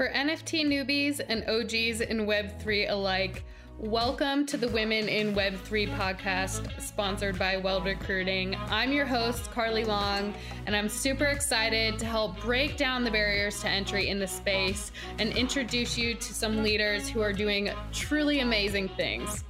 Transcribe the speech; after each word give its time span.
For 0.00 0.08
NFT 0.08 0.64
newbies 0.64 1.20
and 1.28 1.44
OGs 1.46 2.00
in 2.00 2.24
Web3 2.24 2.88
alike, 2.88 3.44
welcome 3.76 4.46
to 4.46 4.56
the 4.56 4.68
Women 4.68 5.10
in 5.10 5.34
Web3 5.34 5.94
podcast, 5.94 6.80
sponsored 6.80 7.38
by 7.38 7.58
Weld 7.58 7.84
Recruiting. 7.84 8.56
I'm 8.70 8.92
your 8.92 9.04
host, 9.04 9.50
Carly 9.50 9.84
Long, 9.84 10.32
and 10.64 10.74
I'm 10.74 10.88
super 10.88 11.26
excited 11.26 11.98
to 11.98 12.06
help 12.06 12.40
break 12.40 12.78
down 12.78 13.04
the 13.04 13.10
barriers 13.10 13.60
to 13.60 13.68
entry 13.68 14.08
in 14.08 14.18
the 14.18 14.26
space 14.26 14.90
and 15.18 15.36
introduce 15.36 15.98
you 15.98 16.14
to 16.14 16.32
some 16.32 16.62
leaders 16.62 17.06
who 17.06 17.20
are 17.20 17.34
doing 17.34 17.68
truly 17.92 18.40
amazing 18.40 18.88
things. 18.88 19.44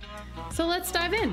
So 0.51 0.67
let's 0.67 0.91
dive 0.91 1.15
in. 1.15 1.33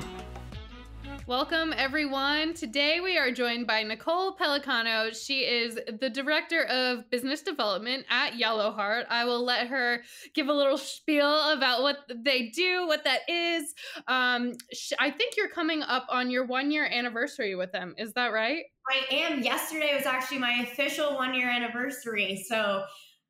Welcome, 1.28 1.74
everyone. 1.76 2.54
Today 2.54 3.00
we 3.00 3.18
are 3.18 3.30
joined 3.30 3.66
by 3.66 3.82
Nicole 3.82 4.34
Pellicano. 4.34 5.14
She 5.14 5.40
is 5.40 5.78
the 6.00 6.08
Director 6.08 6.64
of 6.64 7.10
Business 7.10 7.42
Development 7.42 8.06
at 8.08 8.32
Yellowheart. 8.32 9.04
I 9.10 9.26
will 9.26 9.44
let 9.44 9.66
her 9.66 10.00
give 10.32 10.48
a 10.48 10.52
little 10.54 10.78
spiel 10.78 11.50
about 11.50 11.82
what 11.82 11.98
they 12.24 12.48
do, 12.48 12.86
what 12.86 13.04
that 13.04 13.28
is. 13.28 13.74
Um, 14.06 14.54
I 14.98 15.10
think 15.10 15.36
you're 15.36 15.50
coming 15.50 15.82
up 15.82 16.06
on 16.08 16.30
your 16.30 16.46
one 16.46 16.70
year 16.70 16.86
anniversary 16.86 17.54
with 17.54 17.72
them. 17.72 17.94
Is 17.98 18.14
that 18.14 18.32
right? 18.32 18.64
I 18.90 19.14
am. 19.14 19.42
Yesterday 19.42 19.94
was 19.94 20.06
actually 20.06 20.38
my 20.38 20.66
official 20.72 21.14
one 21.14 21.34
year 21.34 21.50
anniversary. 21.50 22.42
So, 22.48 22.84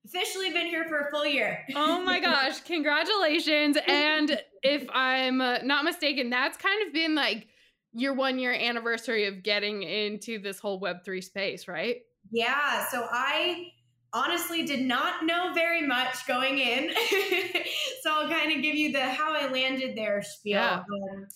officially 0.06 0.52
been 0.52 0.66
here 0.66 0.84
for 0.88 1.00
a 1.00 1.10
full 1.10 1.27
year. 1.27 1.64
oh 1.74 2.00
my 2.05 2.20
gosh, 2.20 2.60
congratulations. 2.60 3.77
And 3.88 4.41
if 4.62 4.88
I'm 4.94 5.38
not 5.38 5.83
mistaken, 5.83 6.30
that's 6.30 6.56
kind 6.56 6.86
of 6.86 6.94
been 6.94 7.16
like, 7.16 7.48
your 7.98 8.14
one 8.14 8.38
year 8.38 8.52
anniversary 8.52 9.26
of 9.26 9.42
getting 9.42 9.82
into 9.82 10.38
this 10.38 10.58
whole 10.58 10.80
Web3 10.80 11.22
space, 11.22 11.68
right? 11.68 11.96
Yeah. 12.30 12.86
So 12.88 13.06
I 13.10 13.68
honestly 14.12 14.64
did 14.64 14.80
not 14.80 15.24
know 15.24 15.52
very 15.54 15.86
much 15.86 16.26
going 16.26 16.58
in. 16.58 16.90
so 18.02 18.12
I'll 18.12 18.28
kind 18.28 18.52
of 18.52 18.62
give 18.62 18.74
you 18.74 18.92
the 18.92 19.00
how 19.00 19.34
I 19.34 19.50
landed 19.50 19.96
there 19.96 20.22
spiel. 20.22 20.55
Yeah. 20.55 20.78
Um, 20.78 21.27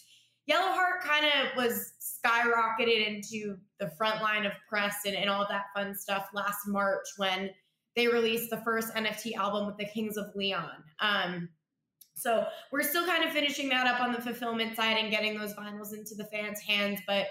Yellowheart 0.51 1.01
kind 1.03 1.25
of 1.27 1.57
was 1.57 1.93
skyrocketed 2.01 3.07
into 3.07 3.57
the 3.79 3.91
front 3.97 4.23
line 4.23 4.45
of 4.45 4.53
press 4.69 4.97
and, 5.07 5.17
and 5.17 5.31
all 5.31 5.47
that 5.49 5.67
fun 5.75 5.95
stuff 5.95 6.29
last 6.35 6.59
March 6.67 7.07
when 7.17 7.51
they 7.95 8.09
released 8.09 8.51
the 8.51 8.61
first 8.63 8.93
NFT 8.95 9.35
album 9.35 9.67
with 9.67 9.77
the 9.77 9.85
Kings 9.85 10.17
of 10.17 10.27
Leon. 10.35 10.83
Um, 11.01 11.49
so 12.23 12.47
we're 12.71 12.83
still 12.83 13.07
kind 13.07 13.25
of 13.25 13.33
finishing 13.33 13.69
that 13.71 13.87
up 13.87 14.01
on 14.01 14.13
the 14.13 14.21
fulfillment 14.21 14.77
side 14.77 14.97
and 14.99 15.11
getting 15.11 15.39
those 15.39 15.55
vinyls 15.55 15.93
into 15.93 16.15
the 16.15 16.25
fans' 16.25 16.61
hands. 16.61 17.01
But 17.07 17.27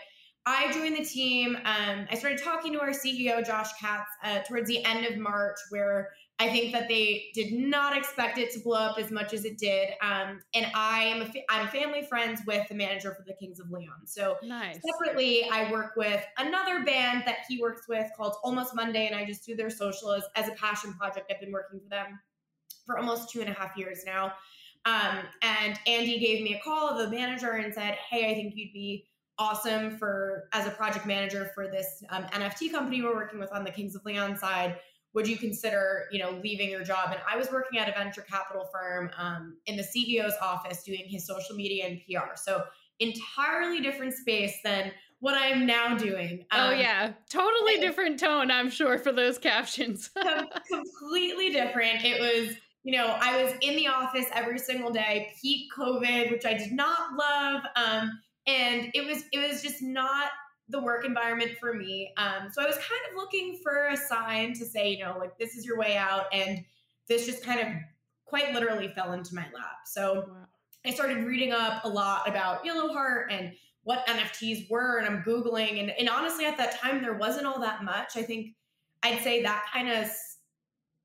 I 0.45 0.71
joined 0.71 0.97
the 0.97 1.05
team. 1.05 1.55
Um, 1.55 2.07
I 2.09 2.15
started 2.15 2.41
talking 2.43 2.73
to 2.73 2.81
our 2.81 2.89
CEO, 2.89 3.45
Josh 3.45 3.69
Katz, 3.79 4.09
uh, 4.23 4.39
towards 4.39 4.67
the 4.67 4.83
end 4.83 5.05
of 5.05 5.17
March, 5.17 5.57
where 5.69 6.09
I 6.39 6.49
think 6.49 6.73
that 6.73 6.87
they 6.87 7.25
did 7.35 7.53
not 7.53 7.95
expect 7.95 8.39
it 8.39 8.51
to 8.53 8.59
blow 8.61 8.79
up 8.79 8.97
as 8.97 9.11
much 9.11 9.31
as 9.31 9.45
it 9.45 9.59
did. 9.59 9.89
Um, 10.01 10.41
and 10.55 10.65
I 10.73 11.03
am 11.03 11.21
a 11.21 11.25
fa- 11.25 11.51
I'm 11.51 11.67
family 11.67 12.01
friends 12.01 12.41
with 12.47 12.67
the 12.67 12.73
manager 12.73 13.13
for 13.13 13.23
the 13.27 13.35
Kings 13.35 13.59
of 13.59 13.69
Leon. 13.69 14.07
So 14.07 14.37
nice. 14.41 14.79
separately, 14.81 15.47
I 15.51 15.71
work 15.71 15.91
with 15.95 16.25
another 16.39 16.83
band 16.83 17.21
that 17.27 17.39
he 17.47 17.61
works 17.61 17.87
with 17.87 18.09
called 18.17 18.33
Almost 18.43 18.73
Monday, 18.73 19.05
and 19.05 19.15
I 19.15 19.23
just 19.23 19.45
do 19.45 19.55
their 19.55 19.69
social 19.69 20.11
as, 20.11 20.23
as 20.35 20.47
a 20.47 20.53
passion 20.53 20.95
project. 20.95 21.31
I've 21.31 21.39
been 21.39 21.51
working 21.51 21.79
for 21.79 21.89
them 21.89 22.19
for 22.87 22.97
almost 22.97 23.29
two 23.29 23.41
and 23.41 23.49
a 23.49 23.53
half 23.53 23.77
years 23.77 23.99
now. 24.03 24.33
Um, 24.85 25.19
and 25.41 25.79
Andy 25.85 26.19
gave 26.19 26.43
me 26.43 26.55
a 26.55 26.59
call, 26.59 26.89
of 26.89 26.97
the 26.97 27.15
manager, 27.15 27.51
and 27.51 27.73
said, 27.73 27.95
"Hey, 28.09 28.31
I 28.31 28.33
think 28.33 28.53
you'd 28.55 28.73
be 28.73 29.07
awesome 29.37 29.97
for 29.97 30.49
as 30.53 30.67
a 30.67 30.71
project 30.71 31.05
manager 31.05 31.51
for 31.55 31.67
this 31.67 32.03
um, 32.09 32.23
NFT 32.25 32.71
company 32.71 33.01
we're 33.01 33.15
working 33.15 33.39
with 33.39 33.51
on 33.51 33.63
the 33.63 33.71
Kings 33.71 33.95
of 33.95 34.03
Leon 34.05 34.37
side. 34.37 34.77
Would 35.13 35.27
you 35.27 35.37
consider, 35.37 36.05
you 36.11 36.19
know, 36.19 36.39
leaving 36.43 36.69
your 36.69 36.83
job?" 36.83 37.11
And 37.11 37.21
I 37.29 37.37
was 37.37 37.51
working 37.51 37.79
at 37.79 37.89
a 37.89 37.91
venture 37.91 38.21
capital 38.21 38.69
firm 38.73 39.11
um, 39.17 39.57
in 39.67 39.77
the 39.77 39.83
CEO's 39.83 40.35
office 40.41 40.83
doing 40.83 41.03
his 41.05 41.27
social 41.27 41.55
media 41.55 41.85
and 41.85 41.99
PR. 42.07 42.35
So 42.35 42.63
entirely 42.99 43.81
different 43.81 44.13
space 44.13 44.57
than 44.63 44.91
what 45.19 45.35
I'm 45.35 45.67
now 45.67 45.95
doing. 45.95 46.45
Oh, 46.51 46.59
um, 46.59 46.69
oh 46.69 46.73
yeah, 46.73 47.13
totally 47.29 47.77
different 47.77 48.19
tone, 48.19 48.49
I'm 48.49 48.69
sure, 48.69 48.97
for 48.97 49.11
those 49.11 49.37
captions. 49.37 50.09
completely 50.67 51.51
different. 51.51 52.03
It 52.03 52.19
was 52.19 52.55
you 52.83 52.97
know, 52.97 53.15
I 53.19 53.43
was 53.43 53.53
in 53.61 53.75
the 53.75 53.87
office 53.87 54.25
every 54.33 54.57
single 54.57 54.91
day, 54.91 55.33
peak 55.39 55.71
COVID, 55.77 56.31
which 56.31 56.45
I 56.45 56.53
did 56.53 56.71
not 56.71 57.15
love. 57.15 57.61
Um, 57.75 58.19
and 58.47 58.89
it 58.93 59.05
was 59.05 59.23
it 59.31 59.47
was 59.47 59.61
just 59.61 59.81
not 59.81 60.31
the 60.69 60.81
work 60.81 61.05
environment 61.05 61.51
for 61.59 61.73
me. 61.73 62.13
Um, 62.17 62.49
so 62.51 62.61
I 62.61 62.65
was 62.65 62.77
kind 62.77 63.01
of 63.09 63.15
looking 63.15 63.59
for 63.61 63.87
a 63.87 63.97
sign 63.97 64.53
to 64.53 64.65
say, 64.65 64.91
you 64.91 65.03
know, 65.03 65.17
like 65.19 65.37
this 65.37 65.55
is 65.55 65.65
your 65.65 65.77
way 65.77 65.97
out. 65.97 66.25
And 66.33 66.63
this 67.07 67.25
just 67.25 67.43
kind 67.43 67.59
of 67.59 67.67
quite 68.25 68.53
literally 68.53 68.87
fell 68.95 69.13
into 69.13 69.35
my 69.35 69.45
lap. 69.53 69.79
So 69.85 70.25
wow. 70.27 70.47
I 70.85 70.91
started 70.91 71.25
reading 71.25 71.51
up 71.51 71.83
a 71.83 71.89
lot 71.89 72.27
about 72.27 72.65
Yellow 72.65 72.91
Heart 72.93 73.31
and 73.31 73.51
what 73.83 74.07
NFTs 74.07 74.69
were, 74.69 74.97
and 74.97 75.07
I'm 75.07 75.23
Googling. 75.23 75.79
And, 75.79 75.91
and 75.91 76.07
honestly, 76.07 76.45
at 76.45 76.57
that 76.57 76.79
time, 76.79 77.01
there 77.01 77.15
wasn't 77.15 77.45
all 77.45 77.59
that 77.59 77.83
much. 77.83 78.15
I 78.15 78.23
think 78.23 78.55
I'd 79.03 79.21
say 79.21 79.41
that 79.43 79.65
kind 79.73 79.89
of 79.89 80.09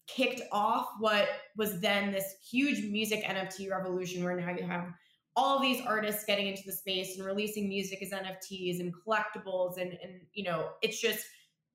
kicked 0.06 0.42
off 0.52 0.88
what 1.00 1.28
was 1.56 1.80
then 1.80 2.12
this 2.12 2.34
huge 2.50 2.84
music 2.84 3.24
NFT 3.24 3.70
revolution 3.70 4.22
where 4.24 4.36
now 4.36 4.50
you 4.50 4.66
have 4.66 4.92
all 5.34 5.60
these 5.60 5.84
artists 5.86 6.24
getting 6.24 6.46
into 6.46 6.62
the 6.64 6.72
space 6.72 7.16
and 7.16 7.26
releasing 7.26 7.68
music 7.68 8.02
as 8.02 8.10
NFTs 8.10 8.80
and 8.80 8.92
collectibles 8.94 9.78
and 9.78 9.92
and 10.02 10.20
you 10.32 10.44
know 10.44 10.70
it's 10.82 11.00
just 11.00 11.24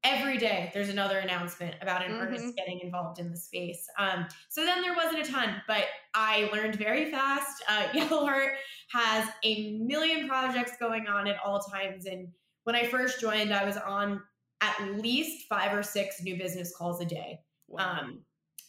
every 0.04 0.38
day 0.38 0.72
there's 0.74 0.90
another 0.90 1.20
announcement 1.20 1.76
about 1.82 2.04
an 2.04 2.12
mm-hmm. 2.12 2.22
artist 2.22 2.56
getting 2.56 2.80
involved 2.80 3.20
in 3.20 3.30
the 3.30 3.38
space. 3.38 3.86
Um, 4.00 4.26
so 4.50 4.66
then 4.66 4.82
there 4.82 4.96
wasn't 4.96 5.28
a 5.28 5.32
ton, 5.32 5.62
but 5.68 5.86
I 6.16 6.50
learned 6.52 6.76
very 6.76 7.12
fast. 7.12 7.64
Uh, 7.70 7.84
Yellowheart 7.94 8.54
has 8.92 9.28
a 9.44 9.78
million 9.78 10.28
projects 10.28 10.74
going 10.80 11.08
on 11.08 11.28
at 11.28 11.38
all 11.46 11.60
times, 11.60 12.06
and 12.06 12.28
when 12.64 12.76
I 12.76 12.88
first 12.88 13.22
joined, 13.22 13.54
I 13.54 13.64
was 13.64 13.78
on 13.78 14.22
at 14.62 14.96
least 15.02 15.48
five 15.48 15.76
or 15.76 15.84
six 15.84 16.22
new 16.22 16.38
business 16.38 16.76
calls 16.76 17.02
a 17.02 17.06
day. 17.06 17.40
Wow. 17.68 18.00
Um, 18.00 18.20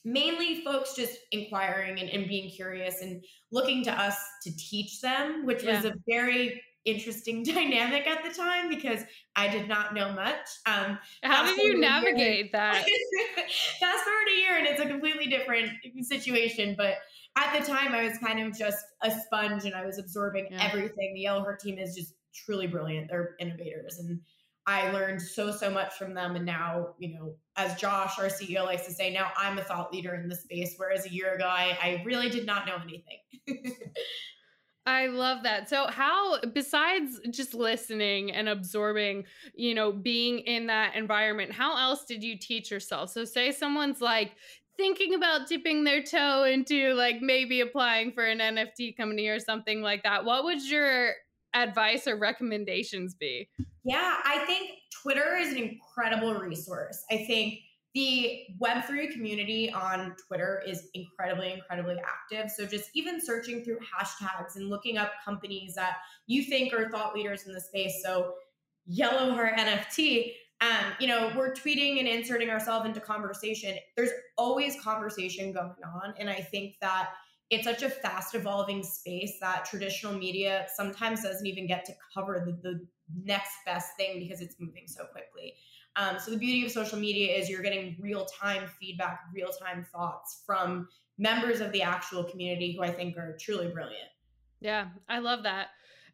mainly 0.04 0.62
folks 0.62 0.94
just 0.94 1.18
inquiring 1.30 2.00
and, 2.00 2.10
and, 2.10 2.28
being 2.28 2.50
curious 2.50 3.02
and 3.02 3.24
looking 3.52 3.84
to 3.84 3.92
us 3.92 4.16
to 4.42 4.54
teach 4.56 5.00
them, 5.00 5.46
which 5.46 5.62
yeah. 5.62 5.76
was 5.76 5.84
a 5.84 5.94
very 6.08 6.60
interesting 6.84 7.42
dynamic 7.44 8.06
at 8.06 8.24
the 8.24 8.30
time 8.34 8.68
because 8.68 9.02
I 9.36 9.48
did 9.48 9.68
not 9.68 9.94
know 9.94 10.12
much. 10.12 10.46
Um, 10.66 10.98
How 11.22 11.44
did 11.44 11.56
you 11.58 11.78
navigate 11.78 12.52
that? 12.52 12.84
fast 13.80 14.04
forward 14.04 14.28
a 14.34 14.38
year 14.38 14.58
and 14.58 14.66
it's 14.66 14.80
a 14.80 14.86
completely 14.86 15.26
different 15.26 15.70
situation. 16.02 16.74
But 16.76 16.96
at 17.36 17.58
the 17.58 17.66
time, 17.66 17.92
I 17.92 18.02
was 18.02 18.19
kind 18.19 18.40
of 18.40 18.56
just 18.56 18.84
a 19.02 19.10
sponge 19.10 19.64
and 19.64 19.74
I 19.74 19.86
was 19.86 19.98
absorbing 19.98 20.48
yeah. 20.50 20.69
everything. 20.69 21.12
The 21.14 21.20
Yellow 21.20 21.40
Heart 21.40 21.60
team 21.60 21.78
is 21.78 21.94
just 21.94 22.14
truly 22.34 22.66
brilliant. 22.66 23.08
They're 23.08 23.36
innovators 23.38 23.98
and 23.98 24.20
I 24.66 24.90
learned 24.90 25.20
so, 25.20 25.50
so 25.50 25.70
much 25.70 25.94
from 25.94 26.14
them. 26.14 26.36
And 26.36 26.46
now, 26.46 26.94
you 26.98 27.14
know, 27.14 27.34
as 27.56 27.74
Josh, 27.80 28.18
our 28.18 28.26
CEO, 28.26 28.64
likes 28.64 28.86
to 28.86 28.92
say, 28.92 29.12
now 29.12 29.30
I'm 29.36 29.58
a 29.58 29.64
thought 29.64 29.92
leader 29.92 30.14
in 30.14 30.28
the 30.28 30.36
space. 30.36 30.74
Whereas 30.76 31.04
a 31.06 31.12
year 31.12 31.34
ago, 31.34 31.46
I, 31.46 31.76
I 31.82 32.02
really 32.04 32.28
did 32.28 32.46
not 32.46 32.66
know 32.66 32.76
anything. 32.82 33.74
I 34.86 35.06
love 35.06 35.44
that. 35.44 35.68
So, 35.68 35.86
how, 35.86 36.40
besides 36.40 37.20
just 37.30 37.54
listening 37.54 38.32
and 38.32 38.48
absorbing, 38.48 39.24
you 39.54 39.74
know, 39.74 39.92
being 39.92 40.40
in 40.40 40.66
that 40.66 40.96
environment, 40.96 41.52
how 41.52 41.76
else 41.78 42.04
did 42.04 42.24
you 42.24 42.36
teach 42.36 42.70
yourself? 42.70 43.10
So, 43.10 43.24
say 43.24 43.52
someone's 43.52 44.00
like 44.00 44.32
thinking 44.76 45.14
about 45.14 45.46
dipping 45.46 45.84
their 45.84 46.02
toe 46.02 46.44
into 46.44 46.94
like 46.94 47.20
maybe 47.20 47.60
applying 47.60 48.10
for 48.10 48.24
an 48.24 48.38
NFT 48.38 48.96
company 48.96 49.28
or 49.28 49.38
something 49.38 49.82
like 49.82 50.02
that. 50.02 50.24
What 50.24 50.44
would 50.44 50.62
your 50.68 51.12
advice 51.54 52.08
or 52.08 52.16
recommendations 52.16 53.14
be? 53.14 53.48
Yeah, 53.84 54.19
I 54.25 54.44
think 54.47 54.70
Twitter 55.03 55.37
is 55.37 55.53
an 55.53 55.59
incredible 55.59 56.34
resource. 56.34 57.04
I 57.10 57.19
think 57.19 57.59
the 57.94 58.44
Web3 58.60 59.12
community 59.12 59.70
on 59.70 60.17
Twitter 60.26 60.62
is 60.67 60.88
incredibly, 60.94 61.52
incredibly 61.52 61.96
active. 62.00 62.50
So 62.50 62.64
just 62.64 62.90
even 62.94 63.20
searching 63.20 63.62
through 63.62 63.79
hashtags 63.79 64.56
and 64.56 64.70
looking 64.70 64.96
up 64.96 65.12
companies 65.25 65.75
that 65.75 65.96
you 66.26 66.44
think 66.44 66.73
are 66.73 66.88
thought 66.88 67.14
leaders 67.14 67.46
in 67.46 67.52
the 67.52 67.61
space. 67.61 68.00
So 68.02 68.34
Yellow 68.87 69.34
Heart 69.34 69.58
NFT, 69.58 70.32
um, 70.62 70.93
you 71.00 71.06
know, 71.06 71.32
we're 71.37 71.52
tweeting 71.52 71.99
and 71.99 72.08
inserting 72.08 72.49
ourselves 72.49 72.87
into 72.87 73.00
conversation. 73.00 73.76
There's 73.96 74.12
always 74.38 74.81
conversation 74.81 75.52
going 75.52 75.75
on. 75.85 76.14
And 76.19 76.31
I 76.31 76.37
think 76.37 76.76
that 76.81 77.11
it's 77.50 77.64
such 77.64 77.82
a 77.82 77.90
fast 77.90 78.35
evolving 78.35 78.82
space 78.82 79.35
that 79.40 79.67
traditional 79.67 80.14
media 80.14 80.67
sometimes 80.75 81.23
doesn't 81.23 81.46
even 81.46 81.67
get 81.67 81.85
to 81.85 81.93
cover 82.14 82.43
the, 82.46 82.52
the 82.62 82.87
next 83.25 83.53
best 83.67 83.97
thing 83.97 84.19
because 84.19 84.41
it's 84.41 84.56
moving 84.59 84.85
so 84.87 85.05
quickly. 85.05 85.55
Um, 85.97 86.19
so 86.19 86.31
the 86.31 86.38
beauty 86.38 86.64
of 86.64 86.73
social 86.73 86.99
media 86.99 87.37
is 87.37 87.50
you're 87.50 87.62
getting 87.62 87.97
real 88.00 88.25
time 88.25 88.69
feedback, 88.81 89.20
real 89.35 89.50
time 89.50 89.87
thoughts 89.93 90.43
from 90.47 90.88
members 91.19 91.61
of 91.61 91.70
the 91.73 91.82
actual 91.82 92.25
community 92.25 92.75
who 92.75 92.82
I 92.82 92.91
think 92.91 93.17
are 93.17 93.37
truly 93.38 93.69
brilliant. 93.69 94.09
Yeah, 94.61 94.88
I 95.09 95.19
love 95.19 95.43
that. 95.43 95.69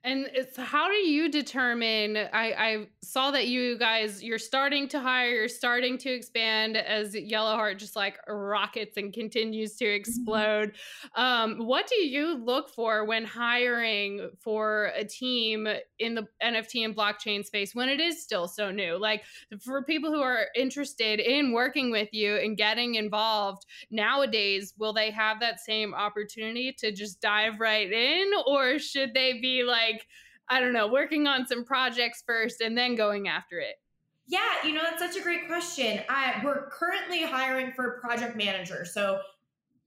And 0.05 0.29
it's 0.33 0.57
how 0.57 0.87
do 0.89 0.95
you 0.95 1.29
determine? 1.29 2.17
I, 2.17 2.53
I 2.53 2.87
saw 3.03 3.33
that 3.33 3.49
you 3.49 3.77
guys 3.77 4.23
you're 4.23 4.39
starting 4.39 4.87
to 4.89 5.01
hire, 5.01 5.31
you're 5.31 5.49
starting 5.49 5.99
to 5.99 6.11
expand 6.11 6.77
as 6.77 7.15
Yellowheart 7.15 7.79
just 7.79 7.97
like 7.97 8.17
rockets 8.29 8.97
and 8.97 9.13
continues 9.13 9.75
to 9.77 9.87
mm-hmm. 9.87 9.97
explode. 9.97 10.73
Mm-hmm. 10.73 11.21
Um, 11.21 11.67
what 11.67 11.89
do 11.89 11.97
you 11.97 12.37
look 12.37 12.71
for 12.71 13.07
when 13.07 13.25
hiring 13.25 14.31
for 14.39 14.93
a 14.97 15.05
team 15.05 15.67
in 15.99 16.15
the 16.15 16.29
NFT 16.41 16.85
and 16.85 16.97
blockchain 16.97 17.45
space 17.45 17.75
when 17.75 17.89
it 17.89 17.99
is 17.99 18.23
still 18.23 18.47
so 18.47 18.71
new? 18.71 18.99
Like 18.99 19.25
for 19.65 19.83
people 19.83 20.13
who 20.13 20.21
are 20.21 20.47
interested 20.55 21.19
in 21.19 21.53
working 21.53 21.91
with 21.91 22.09
you 22.13 22.37
and 22.37 22.57
getting 22.57 22.95
involved 22.95 23.67
nowadays, 23.91 24.75
will 24.79 24.93
they 24.93 25.11
have 25.11 25.41
that 25.41 25.59
same 25.59 25.93
opportunity 25.93 26.73
to 26.79 26.93
just 26.93 27.21
dive 27.21 27.59
right 27.59 27.93
in, 27.93 28.31
or 28.47 28.79
should 28.79 29.13
they 29.13 29.41
be 29.41 29.65
like 29.65 29.88
like 29.89 30.07
I 30.51 30.61
don't 30.61 30.73
know, 30.73 30.89
working 30.89 31.27
on 31.27 31.47
some 31.47 31.65
projects 31.65 32.23
first 32.27 32.61
and 32.61 32.77
then 32.77 32.95
going 32.95 33.29
after 33.29 33.59
it? 33.59 33.77
Yeah, 34.27 34.41
you 34.65 34.73
know, 34.73 34.83
that's 34.83 35.01
such 35.01 35.17
a 35.17 35.23
great 35.23 35.47
question. 35.47 36.01
I, 36.09 36.41
we're 36.45 36.69
currently 36.71 37.23
hiring 37.23 37.73
for 37.73 37.99
project 38.01 38.37
manager. 38.37 38.85
So 38.85 39.21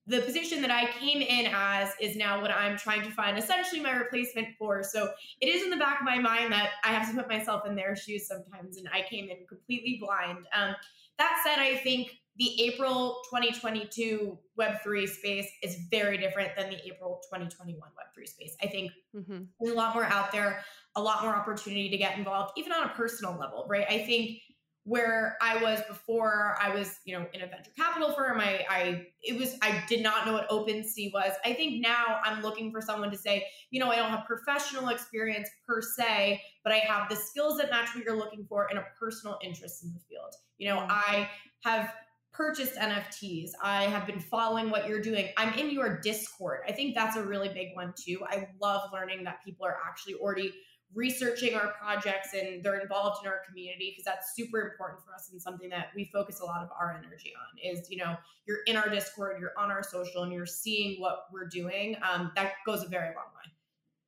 the 0.07 0.21
position 0.21 0.61
that 0.61 0.71
I 0.71 0.91
came 0.99 1.21
in 1.21 1.51
as 1.53 1.93
is 1.99 2.15
now 2.15 2.41
what 2.41 2.51
I'm 2.51 2.75
trying 2.75 3.03
to 3.03 3.11
find 3.11 3.37
essentially 3.37 3.81
my 3.81 3.91
replacement 3.91 4.47
for. 4.57 4.83
So 4.83 5.11
it 5.41 5.47
is 5.47 5.63
in 5.63 5.69
the 5.69 5.77
back 5.77 5.99
of 5.99 6.05
my 6.05 6.17
mind 6.17 6.51
that 6.53 6.71
I 6.83 6.89
have 6.89 7.09
to 7.09 7.15
put 7.15 7.29
myself 7.29 7.67
in 7.67 7.75
their 7.75 7.95
shoes 7.95 8.27
sometimes, 8.27 8.77
and 8.77 8.87
I 8.91 9.03
came 9.07 9.29
in 9.29 9.45
completely 9.47 9.99
blind. 10.01 10.39
Um, 10.55 10.75
that 11.19 11.41
said, 11.45 11.59
I 11.59 11.77
think 11.77 12.11
the 12.37 12.61
April 12.63 13.21
2022 13.29 14.37
Web3 14.59 15.07
space 15.07 15.49
is 15.61 15.77
very 15.89 16.17
different 16.17 16.55
than 16.55 16.69
the 16.69 16.77
April 16.85 17.21
2021 17.25 17.79
Web3 17.79 18.27
space. 18.27 18.55
I 18.61 18.67
think 18.67 18.91
mm-hmm. 19.15 19.43
there's 19.59 19.73
a 19.73 19.77
lot 19.77 19.93
more 19.93 20.05
out 20.05 20.31
there, 20.31 20.63
a 20.95 21.01
lot 21.01 21.23
more 21.23 21.35
opportunity 21.35 21.89
to 21.89 21.97
get 21.97 22.17
involved, 22.17 22.53
even 22.57 22.71
on 22.71 22.85
a 22.85 22.89
personal 22.89 23.37
level, 23.37 23.65
right? 23.69 23.85
I 23.89 23.99
think 23.99 24.39
where 24.83 25.37
I 25.41 25.61
was 25.61 25.81
before 25.87 26.57
I 26.59 26.73
was, 26.73 26.99
you 27.05 27.15
know, 27.15 27.27
in 27.33 27.41
a 27.41 27.45
venture 27.45 27.71
capital 27.77 28.13
firm, 28.13 28.39
I, 28.39 28.65
I, 28.67 29.07
it 29.21 29.37
was, 29.37 29.55
I 29.61 29.83
did 29.87 30.01
not 30.01 30.25
know 30.25 30.33
what 30.33 30.49
OpenSea 30.49 31.13
was. 31.13 31.33
I 31.45 31.53
think 31.53 31.81
now 31.81 32.19
I'm 32.23 32.41
looking 32.41 32.71
for 32.71 32.81
someone 32.81 33.11
to 33.11 33.17
say, 33.17 33.45
you 33.69 33.79
know, 33.79 33.91
I 33.91 33.97
don't 33.97 34.09
have 34.09 34.25
professional 34.25 34.89
experience 34.89 35.49
per 35.67 35.81
se, 35.81 36.41
but 36.63 36.73
I 36.73 36.77
have 36.77 37.09
the 37.09 37.15
skills 37.15 37.57
that 37.59 37.69
match 37.69 37.93
what 37.93 38.03
you're 38.03 38.17
looking 38.17 38.45
for 38.49 38.67
and 38.71 38.79
a 38.79 38.85
personal 38.99 39.37
interest 39.43 39.83
in 39.83 39.93
the 39.93 39.99
field. 40.09 40.33
You 40.57 40.69
know, 40.69 40.77
mm-hmm. 40.77 40.91
I 40.91 41.29
have 41.63 41.93
purchased 42.33 42.75
NFTs. 42.75 43.51
I 43.61 43.83
have 43.83 44.07
been 44.07 44.19
following 44.19 44.69
what 44.69 44.87
you're 44.87 45.01
doing. 45.01 45.29
I'm 45.37 45.53
in 45.53 45.69
your 45.69 45.99
Discord. 45.99 46.61
I 46.67 46.71
think 46.71 46.95
that's 46.95 47.17
a 47.17 47.23
really 47.23 47.49
big 47.49 47.75
one 47.75 47.93
too. 47.97 48.21
I 48.25 48.47
love 48.61 48.89
learning 48.93 49.23
that 49.25 49.43
people 49.43 49.65
are 49.65 49.77
actually 49.85 50.15
already 50.15 50.53
researching 50.93 51.55
our 51.55 51.73
projects 51.81 52.33
and 52.33 52.63
they're 52.63 52.79
involved 52.79 53.23
in 53.23 53.29
our 53.29 53.39
community 53.47 53.91
because 53.91 54.03
that's 54.03 54.35
super 54.35 54.61
important 54.61 55.01
for 55.05 55.13
us 55.13 55.29
and 55.31 55.41
something 55.41 55.69
that 55.69 55.87
we 55.95 56.09
focus 56.11 56.41
a 56.41 56.45
lot 56.45 56.61
of 56.61 56.69
our 56.77 56.91
energy 56.91 57.31
on 57.37 57.73
is 57.73 57.89
you 57.89 57.95
know 57.95 58.17
you're 58.45 58.59
in 58.67 58.75
our 58.75 58.89
discord 58.89 59.39
you're 59.39 59.53
on 59.57 59.71
our 59.71 59.81
social 59.81 60.23
and 60.23 60.33
you're 60.33 60.45
seeing 60.45 60.99
what 60.99 61.27
we're 61.31 61.47
doing 61.47 61.95
um, 62.03 62.29
that 62.35 62.55
goes 62.65 62.83
a 62.83 62.89
very 62.89 63.07
long 63.15 63.27
way 63.35 63.51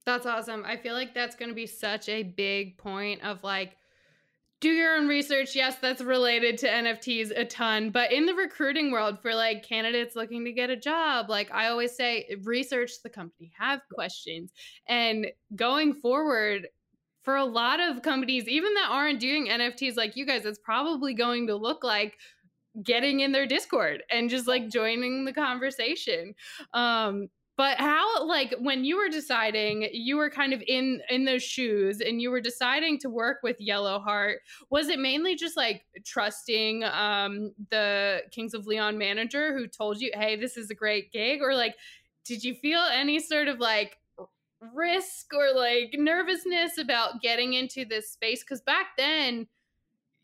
that's 0.05 0.25
awesome 0.25 0.63
i 0.65 0.75
feel 0.75 0.93
like 0.93 1.13
that's 1.13 1.37
going 1.37 1.47
to 1.47 1.55
be 1.55 1.65
such 1.65 2.09
a 2.09 2.21
big 2.21 2.77
point 2.77 3.23
of 3.23 3.41
like 3.43 3.77
do 4.63 4.69
your 4.69 4.95
own 4.95 5.09
research. 5.09 5.57
Yes, 5.57 5.75
that's 5.81 6.01
related 6.01 6.57
to 6.59 6.69
NFTs 6.69 7.37
a 7.37 7.43
ton, 7.43 7.89
but 7.89 8.13
in 8.13 8.25
the 8.25 8.33
recruiting 8.33 8.91
world 8.91 9.21
for 9.21 9.35
like 9.35 9.67
candidates 9.67 10.15
looking 10.15 10.45
to 10.45 10.53
get 10.53 10.69
a 10.69 10.77
job, 10.77 11.29
like 11.29 11.51
I 11.51 11.67
always 11.67 11.93
say, 11.97 12.33
research 12.43 12.91
the 13.03 13.09
company, 13.09 13.51
have 13.59 13.81
questions. 13.93 14.53
And 14.87 15.27
going 15.53 15.93
forward, 15.93 16.69
for 17.23 17.35
a 17.35 17.43
lot 17.45 17.79
of 17.79 18.01
companies, 18.01 18.47
even 18.47 18.73
that 18.73 18.89
aren't 18.89 19.19
doing 19.19 19.47
NFTs 19.47 19.97
like 19.97 20.15
you 20.15 20.25
guys, 20.25 20.45
it's 20.45 20.59
probably 20.59 21.13
going 21.13 21.47
to 21.47 21.55
look 21.55 21.83
like 21.83 22.17
getting 22.81 23.19
in 23.19 23.31
their 23.31 23.45
Discord 23.45 24.03
and 24.09 24.29
just 24.29 24.47
like 24.47 24.69
joining 24.69 25.25
the 25.25 25.33
conversation. 25.33 26.35
Um, 26.73 27.27
but 27.55 27.77
how 27.77 28.25
like 28.25 28.53
when 28.59 28.83
you 28.83 28.97
were 28.97 29.09
deciding 29.09 29.87
you 29.91 30.17
were 30.17 30.29
kind 30.29 30.53
of 30.53 30.63
in 30.67 31.01
in 31.09 31.25
those 31.25 31.43
shoes 31.43 32.01
and 32.01 32.21
you 32.21 32.31
were 32.31 32.41
deciding 32.41 32.97
to 32.99 33.09
work 33.09 33.39
with 33.43 33.59
yellow 33.59 33.99
heart 33.99 34.39
was 34.69 34.89
it 34.89 34.99
mainly 34.99 35.35
just 35.35 35.55
like 35.55 35.85
trusting 36.05 36.83
um 36.85 37.53
the 37.69 38.21
kings 38.31 38.53
of 38.53 38.65
leon 38.65 38.97
manager 38.97 39.55
who 39.55 39.67
told 39.67 39.99
you 39.99 40.11
hey 40.15 40.35
this 40.35 40.57
is 40.57 40.69
a 40.69 40.75
great 40.75 41.11
gig 41.11 41.41
or 41.41 41.55
like 41.55 41.75
did 42.25 42.43
you 42.43 42.55
feel 42.55 42.81
any 42.91 43.19
sort 43.19 43.47
of 43.47 43.59
like 43.59 43.97
risk 44.73 45.33
or 45.33 45.53
like 45.53 45.95
nervousness 45.97 46.77
about 46.77 47.21
getting 47.21 47.53
into 47.53 47.85
this 47.85 48.11
space? 48.11 48.43
Because 48.43 48.61
back 48.61 48.87
then 48.97 49.47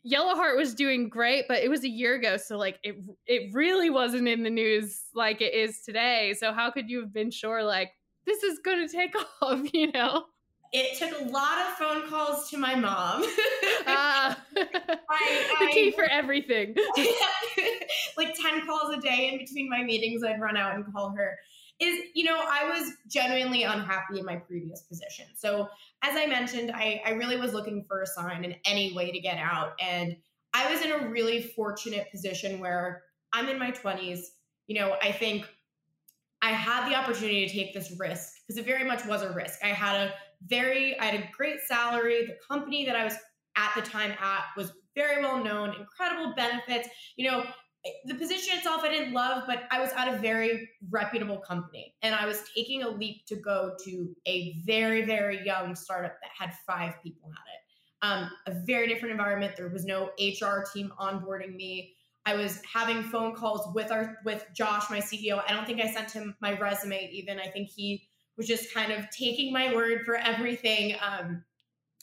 Yellowheart 0.06 0.56
was 0.56 0.74
doing 0.74 1.08
great, 1.08 1.44
but 1.46 1.62
it 1.62 1.68
was 1.68 1.84
a 1.84 1.88
year 1.88 2.14
ago, 2.14 2.36
so 2.36 2.56
like 2.56 2.78
it 2.82 2.96
it 3.26 3.52
really 3.52 3.90
wasn't 3.90 4.26
in 4.26 4.42
the 4.42 4.50
news 4.50 5.02
like 5.14 5.40
it 5.40 5.54
is 5.54 5.82
today. 5.82 6.34
So 6.38 6.52
how 6.52 6.70
could 6.70 6.88
you 6.88 7.00
have 7.00 7.12
been 7.12 7.30
sure 7.30 7.62
like 7.62 7.92
this 8.26 8.42
is 8.42 8.58
going 8.60 8.86
to 8.86 8.92
take 8.92 9.14
off, 9.42 9.60
you 9.72 9.92
know? 9.92 10.24
It 10.72 10.96
took 10.96 11.20
a 11.20 11.24
lot 11.24 11.58
of 11.58 11.74
phone 11.74 12.08
calls 12.08 12.48
to 12.50 12.56
my 12.56 12.76
mom. 12.76 13.24
uh, 13.24 13.26
I, 14.56 15.56
the 15.58 15.66
key 15.72 15.88
I, 15.88 15.92
for 15.96 16.04
everything. 16.04 16.76
like 18.16 18.36
10 18.40 18.66
calls 18.66 18.94
a 18.94 19.00
day 19.00 19.30
in 19.32 19.38
between 19.38 19.68
my 19.68 19.82
meetings, 19.82 20.22
I'd 20.22 20.40
run 20.40 20.56
out 20.56 20.76
and 20.76 20.84
call 20.92 21.10
her 21.16 21.36
is, 21.80 22.04
you 22.14 22.24
know, 22.24 22.38
I 22.38 22.68
was 22.68 22.92
genuinely 23.08 23.62
unhappy 23.62 24.18
in 24.18 24.24
my 24.24 24.36
previous 24.36 24.82
position. 24.82 25.26
So, 25.34 25.68
as 26.02 26.16
I 26.16 26.26
mentioned, 26.26 26.70
I, 26.74 27.02
I 27.04 27.10
really 27.10 27.38
was 27.38 27.54
looking 27.54 27.84
for 27.88 28.02
a 28.02 28.06
sign 28.06 28.44
in 28.44 28.54
any 28.64 28.94
way 28.94 29.10
to 29.10 29.18
get 29.18 29.38
out. 29.38 29.72
And 29.80 30.16
I 30.52 30.70
was 30.70 30.82
in 30.82 30.92
a 30.92 31.08
really 31.08 31.42
fortunate 31.42 32.10
position 32.10 32.60
where 32.60 33.02
I'm 33.32 33.48
in 33.48 33.58
my 33.58 33.70
20s. 33.70 34.20
You 34.66 34.78
know, 34.80 34.96
I 35.02 35.10
think 35.12 35.46
I 36.42 36.50
had 36.50 36.90
the 36.90 36.94
opportunity 36.94 37.46
to 37.46 37.52
take 37.52 37.74
this 37.74 37.94
risk 37.98 38.34
because 38.46 38.58
it 38.58 38.66
very 38.66 38.84
much 38.84 39.04
was 39.06 39.22
a 39.22 39.32
risk. 39.32 39.60
I 39.64 39.68
had 39.68 40.08
a 40.08 40.14
very, 40.46 40.98
I 40.98 41.06
had 41.06 41.20
a 41.20 41.28
great 41.36 41.60
salary. 41.60 42.26
The 42.26 42.36
company 42.46 42.84
that 42.86 42.96
I 42.96 43.04
was 43.04 43.14
at 43.56 43.72
the 43.74 43.82
time 43.82 44.12
at 44.12 44.44
was 44.56 44.72
very 44.94 45.22
well 45.22 45.42
known, 45.42 45.74
incredible 45.78 46.34
benefits. 46.34 46.88
You 47.16 47.30
know, 47.30 47.44
the 48.04 48.14
position 48.14 48.56
itself 48.56 48.82
I 48.84 48.90
didn't 48.90 49.14
love, 49.14 49.44
but 49.46 49.62
I 49.70 49.80
was 49.80 49.90
at 49.96 50.12
a 50.12 50.18
very 50.18 50.68
reputable 50.90 51.38
company 51.38 51.94
and 52.02 52.14
I 52.14 52.26
was 52.26 52.42
taking 52.54 52.82
a 52.82 52.88
leap 52.88 53.24
to 53.26 53.36
go 53.36 53.74
to 53.84 54.16
a 54.26 54.60
very, 54.66 55.02
very 55.02 55.44
young 55.44 55.74
startup 55.74 56.16
that 56.20 56.30
had 56.38 56.54
five 56.66 56.94
people 57.02 57.30
at 57.32 57.38
it. 57.38 57.60
Um, 58.02 58.30
a 58.46 58.64
very 58.66 58.86
different 58.88 59.12
environment. 59.12 59.56
There 59.56 59.68
was 59.68 59.84
no 59.84 60.10
HR 60.18 60.64
team 60.72 60.92
onboarding 60.98 61.54
me. 61.54 61.94
I 62.26 62.34
was 62.34 62.60
having 62.70 63.02
phone 63.02 63.34
calls 63.34 63.74
with 63.74 63.90
our 63.90 64.18
with 64.24 64.46
Josh, 64.54 64.90
my 64.90 65.00
CEO. 65.00 65.42
I 65.46 65.52
don't 65.52 65.66
think 65.66 65.80
I 65.80 65.90
sent 65.90 66.10
him 66.10 66.34
my 66.40 66.58
resume 66.58 67.10
even. 67.12 67.38
I 67.38 67.48
think 67.48 67.70
he 67.70 68.06
was 68.36 68.46
just 68.46 68.72
kind 68.74 68.92
of 68.92 69.08
taking 69.10 69.52
my 69.52 69.74
word 69.74 70.02
for 70.04 70.16
everything. 70.16 70.96
Um, 71.02 71.44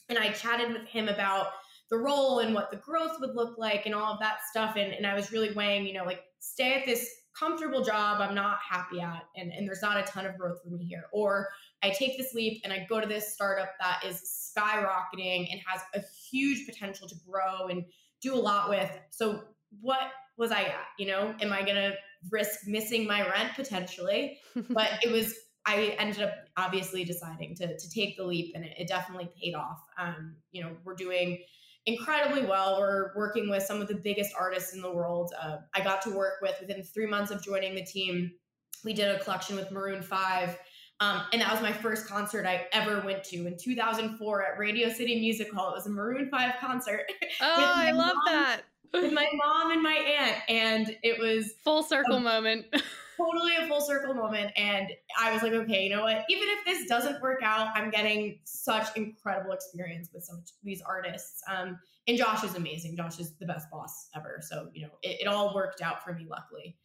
and 0.09 0.17
I 0.17 0.29
chatted 0.29 0.71
with 0.71 0.87
him 0.87 1.07
about 1.07 1.47
the 1.89 1.97
role 1.97 2.39
and 2.39 2.53
what 2.53 2.71
the 2.71 2.77
growth 2.77 3.19
would 3.19 3.35
look 3.35 3.57
like 3.57 3.85
and 3.85 3.95
all 3.95 4.13
of 4.13 4.19
that 4.19 4.39
stuff. 4.49 4.75
And, 4.75 4.93
and 4.93 5.07
I 5.07 5.15
was 5.15 5.31
really 5.31 5.53
weighing, 5.53 5.85
you 5.85 5.93
know, 5.93 6.03
like 6.03 6.23
stay 6.39 6.73
at 6.73 6.85
this 6.85 7.09
comfortable 7.37 7.83
job 7.83 8.19
I'm 8.19 8.33
not 8.33 8.57
happy 8.67 8.99
at 8.99 9.23
and, 9.35 9.51
and 9.51 9.67
there's 9.67 9.81
not 9.81 9.97
a 9.97 10.03
ton 10.03 10.25
of 10.25 10.37
growth 10.37 10.61
for 10.63 10.69
me 10.69 10.83
here. 10.85 11.05
Or 11.11 11.49
I 11.83 11.91
take 11.91 12.17
this 12.17 12.33
leap 12.33 12.61
and 12.63 12.73
I 12.73 12.85
go 12.89 12.99
to 12.99 13.07
this 13.07 13.33
startup 13.33 13.69
that 13.79 14.03
is 14.05 14.21
skyrocketing 14.57 15.47
and 15.51 15.61
has 15.65 15.81
a 15.93 16.01
huge 16.29 16.65
potential 16.65 17.07
to 17.07 17.15
grow 17.29 17.67
and 17.67 17.85
do 18.21 18.33
a 18.33 18.39
lot 18.39 18.69
with. 18.69 18.89
So 19.11 19.43
what 19.81 20.09
was 20.37 20.51
I 20.51 20.61
at? 20.61 20.87
You 20.97 21.07
know, 21.07 21.35
am 21.39 21.53
I 21.53 21.63
gonna 21.63 21.93
risk 22.31 22.67
missing 22.67 23.05
my 23.05 23.21
rent 23.21 23.51
potentially? 23.55 24.39
but 24.69 24.89
it 25.03 25.11
was 25.11 25.35
I 25.65 25.95
ended 25.99 26.23
up 26.23 26.33
obviously 26.55 27.03
deciding 27.03 27.55
to 27.55 27.77
to 27.77 27.89
take 27.89 28.17
the 28.17 28.23
leap 28.23 28.53
and 28.55 28.65
it, 28.65 28.73
it 28.79 28.87
definitely 28.87 29.29
paid 29.39 29.53
off. 29.53 29.79
Um, 29.99 30.37
you 30.51 30.63
know, 30.63 30.71
we're 30.83 30.95
doing 30.95 31.39
incredibly 31.87 32.45
well. 32.45 32.79
We're 32.79 33.11
working 33.15 33.49
with 33.49 33.63
some 33.63 33.81
of 33.81 33.87
the 33.87 33.95
biggest 33.95 34.33
artists 34.37 34.73
in 34.73 34.81
the 34.81 34.91
world. 34.91 35.33
Uh, 35.41 35.57
I 35.73 35.81
got 35.81 36.01
to 36.03 36.11
work 36.11 36.33
with 36.41 36.55
within 36.59 36.83
three 36.83 37.07
months 37.07 37.31
of 37.31 37.41
joining 37.41 37.73
the 37.73 37.83
team. 37.83 38.31
We 38.83 38.93
did 38.93 39.09
a 39.09 39.19
collection 39.19 39.55
with 39.55 39.71
Maroon 39.71 40.03
5. 40.03 40.57
Um, 40.99 41.21
and 41.31 41.41
that 41.41 41.51
was 41.51 41.61
my 41.61 41.71
first 41.71 42.07
concert 42.07 42.45
I 42.45 42.67
ever 42.73 43.01
went 43.01 43.23
to 43.25 43.47
in 43.47 43.55
2004 43.57 44.43
at 44.43 44.59
Radio 44.59 44.89
City 44.89 45.19
Music 45.19 45.51
Hall. 45.53 45.71
It 45.71 45.75
was 45.75 45.87
a 45.87 45.91
Maroon 45.91 46.29
5 46.29 46.53
concert. 46.59 47.03
Oh, 47.39 47.73
I 47.75 47.91
love 47.91 48.15
mom, 48.15 48.33
that. 48.33 48.61
with 48.93 49.13
my 49.13 49.27
mom 49.33 49.71
and 49.71 49.81
my 49.81 49.93
aunt. 49.93 50.37
And 50.49 50.97
it 51.03 51.19
was 51.19 51.53
full 51.63 51.83
circle 51.83 52.17
a, 52.17 52.19
moment. 52.19 52.65
totally 53.17 53.55
a 53.55 53.67
full 53.67 53.81
circle 53.81 54.13
moment. 54.13 54.51
And 54.55 54.89
I 55.19 55.33
was 55.33 55.41
like, 55.41 55.53
okay, 55.53 55.83
you 55.83 55.89
know 55.89 56.03
what? 56.03 56.23
Even 56.29 56.47
if 56.49 56.65
this 56.65 56.87
doesn't 56.87 57.21
work 57.21 57.41
out, 57.43 57.69
I'm 57.75 57.89
getting 57.89 58.39
such 58.43 58.95
incredible 58.95 59.51
experience 59.51 60.09
with 60.13 60.23
some 60.23 60.43
these 60.63 60.81
artists. 60.81 61.41
Um, 61.49 61.79
and 62.07 62.17
Josh 62.17 62.43
is 62.43 62.55
amazing. 62.55 62.95
Josh 62.95 63.19
is 63.19 63.33
the 63.33 63.45
best 63.45 63.69
boss 63.69 64.07
ever. 64.15 64.39
So, 64.41 64.69
you 64.73 64.83
know, 64.83 64.91
it, 65.01 65.21
it 65.21 65.27
all 65.27 65.53
worked 65.53 65.81
out 65.81 66.03
for 66.03 66.13
me, 66.13 66.25
luckily. 66.29 66.77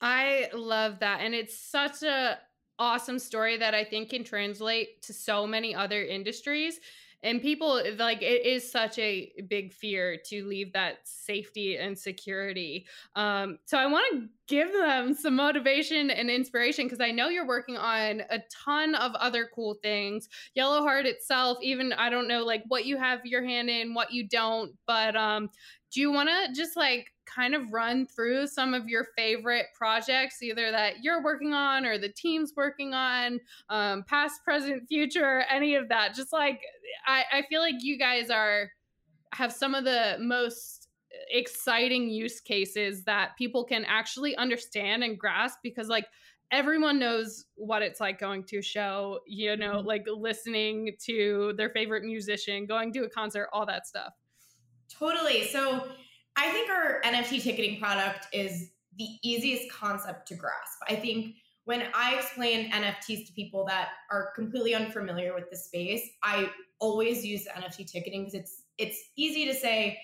I 0.00 0.50
love 0.52 0.98
that. 1.00 1.20
And 1.20 1.34
it's 1.34 1.58
such 1.58 2.02
a 2.02 2.38
awesome 2.78 3.18
story 3.18 3.56
that 3.56 3.74
I 3.74 3.84
think 3.84 4.10
can 4.10 4.24
translate 4.24 5.02
to 5.02 5.14
so 5.14 5.46
many 5.46 5.74
other 5.74 6.04
industries 6.04 6.78
and 7.26 7.42
people 7.42 7.82
like 7.98 8.22
it 8.22 8.46
is 8.46 8.70
such 8.70 8.98
a 8.98 9.32
big 9.48 9.72
fear 9.72 10.16
to 10.26 10.46
leave 10.46 10.72
that 10.72 10.98
safety 11.04 11.76
and 11.76 11.98
security. 11.98 12.86
Um, 13.16 13.58
so 13.64 13.76
i 13.78 13.86
want 13.86 14.04
to 14.12 14.28
give 14.48 14.72
them 14.72 15.12
some 15.12 15.34
motivation 15.34 16.08
and 16.10 16.30
inspiration 16.30 16.86
because 16.86 17.00
i 17.00 17.10
know 17.10 17.28
you're 17.28 17.46
working 17.46 17.76
on 17.76 18.22
a 18.30 18.38
ton 18.64 18.94
of 18.94 19.12
other 19.16 19.48
cool 19.52 19.74
things. 19.82 20.28
Yellow 20.54 20.82
heart 20.82 21.04
itself 21.06 21.58
even 21.62 21.92
i 21.94 22.08
don't 22.08 22.28
know 22.28 22.44
like 22.44 22.62
what 22.68 22.86
you 22.86 22.96
have 22.96 23.26
your 23.26 23.44
hand 23.44 23.68
in 23.68 23.92
what 23.92 24.12
you 24.12 24.28
don't 24.28 24.72
but 24.86 25.16
um 25.16 25.50
do 25.92 26.00
you 26.00 26.12
want 26.12 26.28
to 26.28 26.52
just 26.54 26.76
like 26.76 27.06
kind 27.26 27.54
of 27.54 27.72
run 27.72 28.06
through 28.06 28.46
some 28.46 28.74
of 28.74 28.88
your 28.88 29.06
favorite 29.16 29.66
projects, 29.74 30.42
either 30.42 30.70
that 30.70 31.02
you're 31.02 31.22
working 31.22 31.52
on 31.52 31.84
or 31.84 31.98
the 31.98 32.08
team's 32.08 32.52
working 32.56 32.94
on, 32.94 33.40
um, 33.68 34.04
past, 34.04 34.42
present, 34.44 34.86
future, 34.88 35.44
any 35.50 35.74
of 35.74 35.88
that. 35.88 36.14
Just 36.14 36.32
like 36.32 36.60
I, 37.06 37.24
I 37.32 37.42
feel 37.48 37.60
like 37.60 37.76
you 37.80 37.98
guys 37.98 38.30
are 38.30 38.70
have 39.32 39.52
some 39.52 39.74
of 39.74 39.84
the 39.84 40.16
most 40.20 40.88
exciting 41.30 42.08
use 42.08 42.40
cases 42.40 43.04
that 43.04 43.36
people 43.36 43.64
can 43.64 43.84
actually 43.86 44.36
understand 44.36 45.02
and 45.02 45.18
grasp 45.18 45.58
because 45.62 45.88
like 45.88 46.06
everyone 46.52 46.98
knows 46.98 47.46
what 47.56 47.82
it's 47.82 48.00
like 48.00 48.18
going 48.20 48.44
to 48.44 48.58
a 48.58 48.62
show, 48.62 49.20
you 49.26 49.56
know, 49.56 49.78
mm-hmm. 49.78 49.86
like 49.86 50.06
listening 50.06 50.92
to 51.04 51.52
their 51.56 51.70
favorite 51.70 52.04
musician, 52.04 52.66
going 52.66 52.92
to 52.92 53.04
a 53.04 53.10
concert, 53.10 53.48
all 53.52 53.66
that 53.66 53.86
stuff. 53.86 54.12
Totally. 54.88 55.46
So 55.48 55.88
I 56.36 56.50
think 56.50 56.70
our 56.70 57.00
NFT 57.04 57.42
ticketing 57.42 57.80
product 57.80 58.28
is 58.32 58.70
the 58.96 59.08
easiest 59.22 59.70
concept 59.70 60.28
to 60.28 60.34
grasp. 60.34 60.78
I 60.88 60.96
think 60.96 61.36
when 61.64 61.84
I 61.94 62.14
explain 62.14 62.70
NFTs 62.70 63.26
to 63.26 63.32
people 63.32 63.64
that 63.66 63.88
are 64.10 64.30
completely 64.34 64.74
unfamiliar 64.74 65.34
with 65.34 65.50
the 65.50 65.56
space, 65.56 66.08
I 66.22 66.48
always 66.78 67.24
use 67.24 67.46
NFT 67.46 67.90
ticketing 67.90 68.24
because 68.24 68.34
it's 68.34 68.62
it's 68.78 69.02
easy 69.16 69.46
to 69.46 69.54
say 69.54 69.98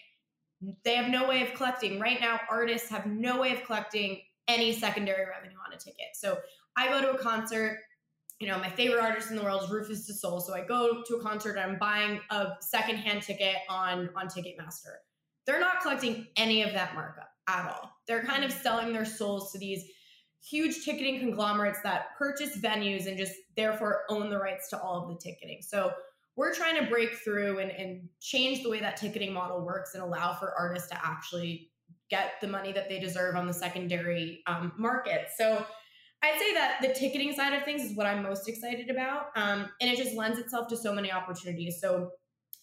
they 0.85 0.95
have 0.97 1.11
no 1.11 1.29
way 1.29 1.43
of 1.43 1.55
collecting. 1.55 2.01
Right 2.01 2.21
now, 2.21 2.41
artists 2.51 2.89
have 2.89 3.07
no 3.07 3.41
way 3.41 3.53
of 3.53 3.65
collecting 3.65 4.23
any 4.49 4.73
secondary 4.73 5.25
revenue 5.27 5.57
on 5.67 5.73
a 5.73 5.77
ticket. 5.77 6.15
So 6.15 6.39
I 6.77 6.89
go 6.89 7.01
to 7.01 7.13
a 7.13 7.19
concert, 7.19 7.79
you 8.43 8.49
know, 8.49 8.59
my 8.59 8.69
favorite 8.69 9.01
artist 9.01 9.31
in 9.31 9.37
the 9.37 9.43
world 9.43 9.63
is 9.63 9.71
Rufus 9.71 10.07
Du 10.07 10.13
Sol. 10.13 10.41
So 10.41 10.55
I 10.55 10.65
go 10.65 11.03
to 11.07 11.15
a 11.15 11.23
concert 11.23 11.57
and 11.57 11.61
I'm 11.61 11.79
buying 11.79 12.21
a 12.31 12.49
secondhand 12.61 13.23
ticket 13.23 13.57
on 13.71 14.11
on 14.17 14.27
Ticketmaster 14.27 14.97
they're 15.47 15.61
not 15.61 15.81
collecting 15.81 16.27
any 16.37 16.63
of 16.63 16.73
that 16.73 16.95
markup 16.95 17.29
at 17.49 17.69
all. 17.69 17.91
They're 18.07 18.25
kind 18.25 18.45
of 18.45 18.53
selling 18.53 18.93
their 18.93 19.05
souls 19.05 19.53
to 19.53 19.59
these 19.59 19.85
huge 20.49 20.85
ticketing 20.85 21.21
conglomerates 21.21 21.79
that 21.83 22.17
purchase 22.19 22.57
venues 22.57 23.07
and 23.07 23.17
just 23.17 23.33
therefore 23.57 24.03
own 24.09 24.29
the 24.29 24.39
rights 24.39 24.69
to 24.71 24.81
all 24.81 25.03
of 25.03 25.09
the 25.09 25.17
ticketing. 25.17 25.61
So 25.63 25.93
we're 26.37 26.55
trying 26.55 26.83
to 26.83 26.89
break 26.89 27.15
through 27.17 27.59
and, 27.59 27.71
and 27.71 28.09
change 28.21 28.63
the 28.63 28.71
way 28.71 28.81
that 28.81 28.97
ticketing 28.97 29.33
model 29.33 29.65
works 29.65 29.95
and 29.95 30.03
allow 30.03 30.35
for 30.35 30.55
artists 30.59 30.89
to 30.89 30.99
actually 31.05 31.71
get 32.11 32.33
the 32.41 32.49
money 32.49 32.73
that 32.73 32.89
they 32.89 32.99
deserve 32.99 33.37
on 33.37 33.47
the 33.47 33.53
secondary 33.53 34.43
um, 34.47 34.73
market. 34.77 35.29
So 35.37 35.65
I'd 36.23 36.39
say 36.39 36.55
that 36.55 36.79
the 36.81 36.95
ticketing 36.95 37.33
side 37.33 37.53
of 37.53 37.65
things 37.65 37.83
is 37.83 37.97
what 37.97 38.07
I'm 38.07 38.23
most 38.23 38.49
excited 38.49 38.91
about. 38.91 39.27
Um, 39.35 39.69
and 39.81 39.91
it 39.91 39.97
just 39.97 40.15
lends 40.15 40.39
itself 40.39 40.69
to 40.69 40.77
so 40.77 40.93
many 40.93 41.11
opportunities. 41.11 41.81
So 41.81 42.11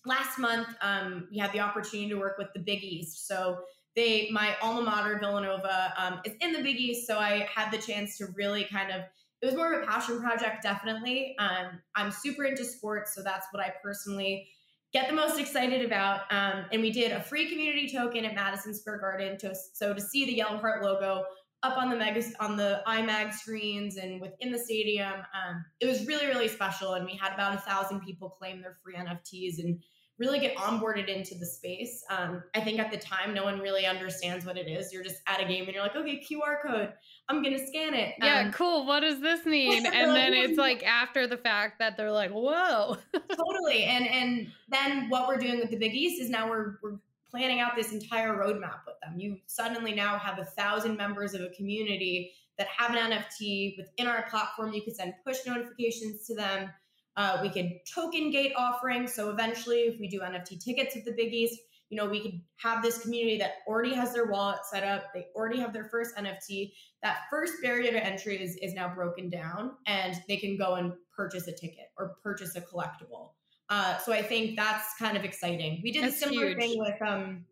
last 0.06 0.40
month 0.40 0.68
um, 0.82 1.28
we 1.30 1.38
had 1.38 1.52
the 1.52 1.60
opportunity 1.60 2.10
to 2.10 2.16
work 2.16 2.38
with 2.38 2.48
the 2.54 2.60
Big 2.60 2.84
East. 2.84 3.28
So 3.28 3.60
they, 3.96 4.30
my 4.32 4.56
alma 4.62 4.82
mater, 4.82 5.20
Villanova, 5.20 5.94
um, 5.98 6.22
is 6.24 6.34
in 6.40 6.54
the 6.54 6.62
Big 6.62 6.78
East. 6.78 7.06
So 7.06 7.18
I 7.18 7.50
had 7.54 7.72
the 7.72 7.78
chance 7.78 8.18
to 8.18 8.28
really 8.36 8.66
kind 8.66 8.92
of. 8.92 9.02
It 9.42 9.46
was 9.46 9.56
more 9.56 9.74
of 9.74 9.84
a 9.84 9.86
passion 9.86 10.20
project, 10.20 10.64
definitely. 10.64 11.34
Um, 11.40 11.80
I'm 11.96 12.12
super 12.12 12.44
into 12.44 12.66
sports, 12.66 13.16
so 13.16 13.24
that's 13.24 13.48
what 13.52 13.64
I 13.64 13.74
personally 13.82 14.50
get 14.92 15.08
the 15.08 15.16
most 15.16 15.40
excited 15.40 15.86
about. 15.86 16.22
Um, 16.30 16.66
and 16.74 16.82
we 16.82 16.92
did 16.92 17.12
a 17.12 17.22
free 17.22 17.50
community 17.50 17.90
token 17.90 18.26
at 18.26 18.36
Madison 18.36 18.74
Square 18.74 19.00
Garden 19.00 19.38
to 19.40 19.56
so 19.74 19.94
to 19.94 20.02
see 20.02 20.26
the 20.26 20.34
Yellow 20.34 20.58
Heart 20.58 20.84
logo 20.84 21.24
up 21.64 21.78
on 21.78 21.90
the 21.90 21.96
mega 21.96 22.24
on 22.40 22.56
the 22.56 22.82
IMAG 22.88 23.34
screens 23.34 23.98
and 23.98 24.22
within 24.22 24.52
the 24.52 24.60
stadium. 24.60 25.14
Um, 25.14 25.66
it 25.80 25.86
was 25.86 26.06
really 26.08 26.28
really 26.28 26.48
special, 26.48 26.94
and 26.94 27.06
we 27.06 27.16
had 27.16 27.34
about 27.34 27.56
a 27.56 27.60
thousand 27.60 28.02
people 28.02 28.30
claim 28.30 28.62
their 28.62 28.78
free 28.84 28.96
NFTs 28.96 29.60
and 29.60 29.80
really 30.20 30.40
get 30.40 30.56
onboarded 30.58 31.08
into 31.08 31.34
the 31.36 31.46
space. 31.46 32.04
Um, 32.10 32.44
I 32.54 32.60
think 32.60 32.80
at 32.80 32.92
the 32.92 32.98
time, 32.98 33.34
no 33.34 33.44
one 33.44 33.60
really 33.60 33.86
understands 33.86 34.46
what 34.46 34.58
it 34.58 34.68
is. 34.68 34.92
You're 34.92 35.04
just 35.04 35.22
at 35.26 35.42
a 35.42 35.46
game 35.46 35.64
and 35.64 35.74
you're 35.74 35.82
like, 35.82 35.96
okay, 35.96 36.22
QR 36.30 36.62
code. 36.62 36.92
I'm 37.30 37.42
gonna 37.42 37.66
scan 37.66 37.94
it. 37.94 38.16
Yeah, 38.22 38.42
um, 38.42 38.52
cool. 38.52 38.86
What 38.86 39.00
does 39.00 39.22
this 39.22 39.46
mean? 39.46 39.86
And 39.86 40.16
then 40.16 40.34
it's 40.34 40.58
like 40.58 40.84
after 40.84 41.26
the 41.26 41.38
fact 41.38 41.80
that 41.80 41.96
they're 41.96 42.12
like, 42.12 42.32
whoa. 42.32 42.98
totally. 43.14 43.84
And 43.84 44.08
and 44.08 44.48
then 44.68 45.10
what 45.10 45.28
we're 45.28 45.38
doing 45.38 45.60
with 45.60 45.70
the 45.72 45.78
Big 45.78 45.96
East 45.96 46.22
is 46.22 46.30
now 46.30 46.50
we're 46.50 46.76
we're 46.84 47.00
planning 47.30 47.60
out 47.60 47.76
this 47.76 47.92
entire 47.92 48.36
roadmap 48.36 48.80
with 48.86 48.96
them. 49.04 49.18
You 49.18 49.38
suddenly 49.46 49.94
now 49.94 50.18
have 50.18 50.40
a 50.40 50.46
thousand 50.46 50.98
members 50.98 51.34
of 51.34 51.42
a 51.42 51.50
community 51.50 52.34
that 52.58 52.68
have 52.76 52.96
an 52.96 53.12
NFT 53.12 53.78
within 53.78 54.08
our 54.08 54.30
platform. 54.30 54.74
You 54.74 54.84
could 54.84 54.96
send 54.96 55.14
push 55.26 55.38
notifications 55.46 56.26
to 56.28 56.36
them. 56.36 56.70
Uh, 57.16 57.40
we 57.42 57.50
could 57.50 57.72
token 57.94 58.32
gate 58.32 58.54
offering. 58.58 59.08
So 59.08 59.30
eventually, 59.30 59.82
if 59.82 60.00
we 60.00 60.08
do 60.08 60.22
NFT 60.22 60.64
tickets 60.64 60.96
with 60.96 61.06
the 61.06 61.14
Big 61.14 61.34
East, 61.34 61.60
you 61.90 61.98
know, 61.98 62.06
we 62.06 62.22
could 62.22 62.40
have 62.58 62.84
this 62.84 63.02
community 63.02 63.38
that 63.40 63.54
already 63.68 63.94
has 63.96 64.14
their 64.14 64.26
wallet 64.28 64.60
set 64.70 64.84
up. 64.84 65.06
They 65.14 65.26
already 65.36 65.60
have 65.60 65.74
their 65.74 65.86
first 65.86 66.16
NFT. 66.16 66.72
That 67.02 67.22
first 67.32 67.54
barrier 67.64 67.92
to 67.92 68.06
entry 68.06 68.42
is, 68.42 68.56
is 68.58 68.74
now 68.74 68.94
broken 68.94 69.30
down 69.30 69.72
and 69.88 70.16
they 70.28 70.38
can 70.38 70.56
go 70.56 70.76
and 70.76 70.94
purchase 71.16 71.48
a 71.48 71.52
ticket 71.52 71.88
or 71.98 72.16
purchase 72.22 72.56
a 72.56 72.62
collectible. 72.62 73.32
Uh, 73.70 73.98
so 73.98 74.12
I 74.12 74.22
think 74.22 74.56
that's 74.56 74.96
kind 74.98 75.16
of 75.16 75.24
exciting. 75.24 75.80
We 75.84 75.92
did 75.92 76.04
that's 76.04 76.16
a 76.16 76.20
similar 76.20 76.48
huge. 76.48 76.58
thing 76.58 76.80
with 76.80 77.02
um, 77.02 77.46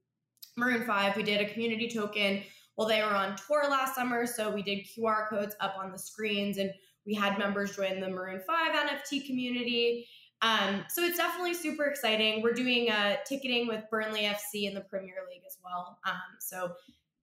Maroon 0.58 0.86
5. 0.86 1.16
We 1.16 1.24
did 1.24 1.42
a 1.42 1.52
community 1.52 1.90
token 1.90 2.44
while 2.76 2.88
they 2.88 3.02
were 3.02 3.16
on 3.16 3.36
tour 3.36 3.64
last 3.70 3.96
summer. 3.96 4.26
So 4.26 4.50
we 4.50 4.64
did 4.64 4.80
QR 4.88 5.30
codes 5.30 5.56
up 5.60 5.76
on 5.78 5.92
the 5.92 6.00
screens 6.00 6.58
and 6.58 6.72
we 7.06 7.14
had 7.14 7.38
members 7.38 7.76
join 7.76 8.00
the 8.00 8.10
Maroon 8.10 8.42
5 8.46 8.88
NFT 8.88 9.26
community. 9.28 10.08
Um, 10.42 10.86
so 10.90 11.04
it's 11.04 11.18
definitely 11.18 11.54
super 11.54 11.86
exciting. 11.86 12.44
We're 12.44 12.54
doing 12.54 12.92
uh, 12.92 13.16
ticketing 13.26 13.68
with 13.68 13.84
Burnley 13.90 14.22
FC 14.22 14.68
in 14.68 14.74
the 14.74 14.82
Premier 14.82 15.16
League 15.30 15.42
as 15.48 15.58
well. 15.64 15.98
Um, 16.06 16.38
so 16.40 16.74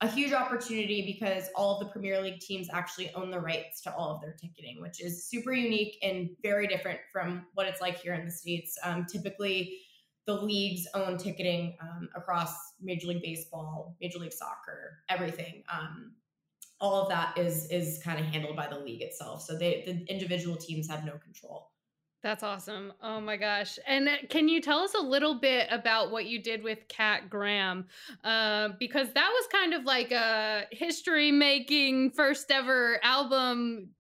a 0.01 0.09
huge 0.09 0.33
opportunity 0.33 1.03
because 1.07 1.49
all 1.55 1.75
of 1.75 1.87
the 1.87 1.93
Premier 1.93 2.21
League 2.21 2.41
teams 2.41 2.69
actually 2.73 3.13
own 3.15 3.31
the 3.31 3.41
rights 3.41 3.81
to 3.83 3.95
all 3.95 4.11
of 4.11 4.21
their 4.21 4.33
ticketing, 4.33 4.81
which 4.81 5.01
is 5.03 5.27
super 5.27 5.53
unique 5.53 5.97
and 6.03 6.31
very 6.43 6.67
different 6.67 6.99
from 7.13 7.47
what 7.55 7.67
it's 7.67 7.81
like 7.81 7.99
here 7.99 8.15
in 8.15 8.25
the 8.25 8.31
States. 8.31 8.77
Um, 8.83 9.07
typically, 9.11 9.79
the 10.27 10.35
leagues 10.35 10.87
own 10.95 11.17
ticketing 11.17 11.77
um, 11.81 12.09
across 12.15 12.55
Major 12.81 13.09
League 13.09 13.23
Baseball, 13.23 13.97
Major 14.01 14.19
League 14.19 14.33
Soccer, 14.33 14.99
everything. 15.09 15.63
Um, 15.73 16.13
all 16.81 17.03
of 17.03 17.09
that 17.09 17.39
is 17.39 17.71
is 17.71 18.01
kind 18.03 18.19
of 18.19 18.27
handled 18.27 18.57
by 18.57 18.67
the 18.67 18.79
league 18.79 19.03
itself. 19.03 19.43
So 19.43 19.57
they 19.57 19.85
the 19.87 20.05
individual 20.13 20.57
teams 20.57 20.89
have 20.89 21.05
no 21.05 21.13
control. 21.13 21.71
That's 22.25 22.43
awesome. 22.43 22.95
Oh 23.03 23.21
my 23.21 23.37
gosh. 23.37 23.79
And 23.87 24.09
can 24.31 24.49
you 24.49 24.63
tell 24.63 24.79
us 24.79 24.95
a 24.95 25.03
little 25.03 25.35
bit 25.35 25.69
about 25.71 26.11
what 26.11 26.25
you 26.25 26.43
did 26.43 26.63
with 26.63 26.79
Kat 26.89 27.29
Graham? 27.29 27.85
Uh, 28.25 28.71
because 28.81 29.13
that 29.13 29.29
was 29.29 29.47
kind 29.53 29.75
of 29.75 29.85
like 29.85 30.11
a 30.11 30.63
history 30.73 31.31
making 31.31 32.13
first 32.13 32.51
ever 32.51 32.99
album. 33.03 33.91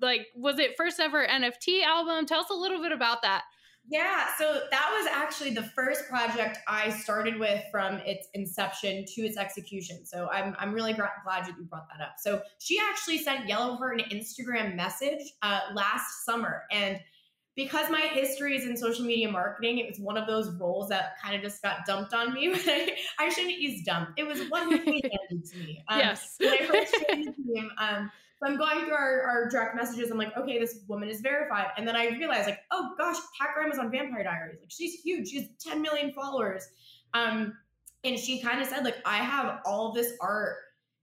Like, 0.00 0.28
was 0.36 0.60
it 0.60 0.76
first 0.76 1.00
ever 1.00 1.26
NFT 1.26 1.82
album? 1.82 2.24
Tell 2.24 2.42
us 2.42 2.50
a 2.50 2.54
little 2.54 2.80
bit 2.80 2.92
about 2.92 3.22
that. 3.22 3.42
Yeah, 3.88 4.28
so 4.38 4.60
that 4.70 4.96
was 4.96 5.08
actually 5.12 5.50
the 5.50 5.64
first 5.64 6.08
project 6.08 6.58
I 6.68 6.88
started 6.88 7.36
with 7.36 7.64
from 7.72 7.96
its 8.06 8.28
inception 8.34 9.04
to 9.06 9.22
its 9.22 9.36
execution. 9.36 10.06
So 10.06 10.28
I'm, 10.32 10.54
I'm 10.60 10.72
really 10.72 10.92
glad 10.92 11.10
that 11.26 11.48
you 11.58 11.64
brought 11.64 11.88
that 11.88 12.00
up. 12.00 12.14
So 12.18 12.42
she 12.60 12.78
actually 12.78 13.18
sent 13.18 13.48
Yellow 13.48 13.76
Yellowheart 13.76 14.04
an 14.04 14.16
Instagram 14.16 14.76
message 14.76 15.32
uh, 15.42 15.62
last 15.74 16.24
summer. 16.24 16.62
And 16.70 17.00
because 17.54 17.90
my 17.90 18.00
history 18.00 18.56
is 18.56 18.64
in 18.64 18.76
social 18.76 19.04
media 19.04 19.30
marketing, 19.30 19.78
it 19.78 19.86
was 19.88 19.98
one 19.98 20.16
of 20.16 20.26
those 20.26 20.50
roles 20.52 20.88
that 20.88 21.16
kind 21.22 21.36
of 21.36 21.42
just 21.42 21.62
got 21.62 21.84
dumped 21.86 22.14
on 22.14 22.32
me. 22.32 22.52
I 23.18 23.28
shouldn't 23.28 23.58
use 23.58 23.84
dump. 23.84 24.10
It 24.16 24.26
was 24.26 24.48
one 24.48 24.70
handed 24.70 25.44
to 25.52 25.58
me. 25.58 25.84
Um, 25.88 25.98
yes. 25.98 26.36
when 26.38 26.50
I 26.50 26.66
first 26.66 26.94
joined 27.08 27.28
the 27.28 27.32
team, 27.42 27.70
um, 27.78 28.10
so 28.42 28.50
I'm 28.50 28.56
going 28.56 28.86
through 28.86 28.94
our, 28.94 29.22
our 29.22 29.48
direct 29.50 29.76
messages. 29.76 30.10
I'm 30.10 30.18
like, 30.18 30.36
okay, 30.36 30.58
this 30.58 30.80
woman 30.88 31.08
is 31.08 31.20
verified. 31.20 31.66
And 31.76 31.86
then 31.86 31.94
I 31.94 32.08
realized, 32.08 32.46
like, 32.48 32.60
oh 32.72 32.92
gosh, 32.98 33.16
Kat 33.40 33.50
Graham 33.54 33.70
is 33.70 33.78
on 33.78 33.90
Vampire 33.90 34.24
Diaries. 34.24 34.58
Like, 34.60 34.70
she's 34.70 34.94
huge. 34.94 35.28
She 35.28 35.36
has 35.36 35.48
10 35.60 35.80
million 35.80 36.12
followers. 36.12 36.66
Um, 37.14 37.54
and 38.02 38.18
she 38.18 38.40
kind 38.40 38.60
of 38.60 38.66
said, 38.66 38.84
like, 38.84 38.96
I 39.04 39.18
have 39.18 39.60
all 39.64 39.92
this 39.92 40.14
art 40.20 40.56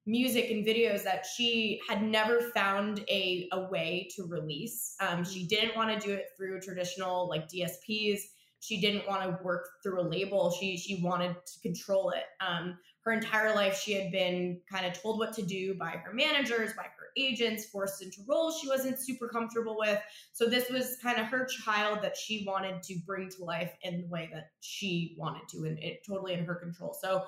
music 0.09 0.49
and 0.49 0.65
videos 0.65 1.03
that 1.03 1.25
she 1.25 1.79
had 1.87 2.01
never 2.01 2.41
found 2.55 2.99
a, 3.09 3.47
a 3.51 3.61
way 3.69 4.09
to 4.15 4.25
release. 4.25 4.95
Um, 4.99 5.23
she 5.23 5.45
didn't 5.45 5.75
want 5.75 5.99
to 5.99 6.07
do 6.07 6.13
it 6.13 6.29
through 6.35 6.61
traditional 6.61 7.29
like 7.29 7.47
DSPs. 7.47 8.19
She 8.59 8.81
didn't 8.81 9.07
want 9.07 9.23
to 9.23 9.39
work 9.43 9.69
through 9.83 10.01
a 10.01 10.07
label. 10.07 10.51
She 10.59 10.77
she 10.77 11.01
wanted 11.01 11.35
to 11.45 11.59
control 11.61 12.09
it. 12.09 12.23
Um, 12.45 12.77
her 13.05 13.13
entire 13.13 13.55
life 13.55 13.79
she 13.79 13.93
had 13.93 14.11
been 14.11 14.59
kind 14.69 14.85
of 14.85 14.99
told 14.99 15.19
what 15.19 15.33
to 15.33 15.41
do 15.43 15.75
by 15.75 15.91
her 15.91 16.13
managers, 16.13 16.73
by 16.73 16.83
her 16.83 17.07
agents, 17.15 17.65
forced 17.65 18.01
into 18.01 18.21
roles 18.27 18.59
she 18.59 18.67
wasn't 18.67 18.99
super 18.99 19.29
comfortable 19.29 19.77
with. 19.77 19.99
So 20.33 20.45
this 20.45 20.69
was 20.69 20.97
kind 21.01 21.19
of 21.19 21.27
her 21.27 21.45
child 21.45 21.99
that 22.01 22.17
she 22.17 22.43
wanted 22.45 22.83
to 22.83 22.99
bring 23.05 23.29
to 23.29 23.45
life 23.45 23.71
in 23.83 24.01
the 24.01 24.07
way 24.07 24.29
that 24.33 24.51
she 24.59 25.15
wanted 25.17 25.47
to, 25.51 25.65
and 25.65 25.79
it 25.79 26.05
totally 26.05 26.33
in 26.33 26.43
her 26.45 26.55
control. 26.55 26.97
So 26.99 27.23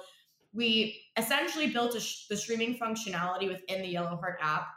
we 0.54 1.02
essentially 1.18 1.68
built 1.68 2.00
sh- 2.00 2.28
the 2.28 2.38
streaming 2.38 2.78
functionality 2.78 3.48
within 3.48 3.82
the 3.82 3.88
Yellow 3.88 4.18
Heart 4.18 4.40
app 4.42 4.68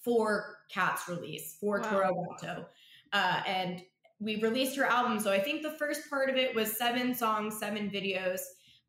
for 0.00 0.58
Kat's 0.70 1.08
release 1.08 1.56
for 1.60 1.80
wow. 1.80 1.90
Toro 1.90 2.26
Gato. 2.40 2.66
Uh, 3.12 3.42
and 3.46 3.82
we 4.20 4.40
released 4.40 4.76
her 4.76 4.84
album. 4.84 5.18
So 5.18 5.32
I 5.32 5.40
think 5.40 5.62
the 5.62 5.72
first 5.72 6.08
part 6.08 6.30
of 6.30 6.36
it 6.36 6.54
was 6.54 6.76
seven 6.76 7.14
songs, 7.14 7.58
seven 7.58 7.90
videos. 7.90 8.40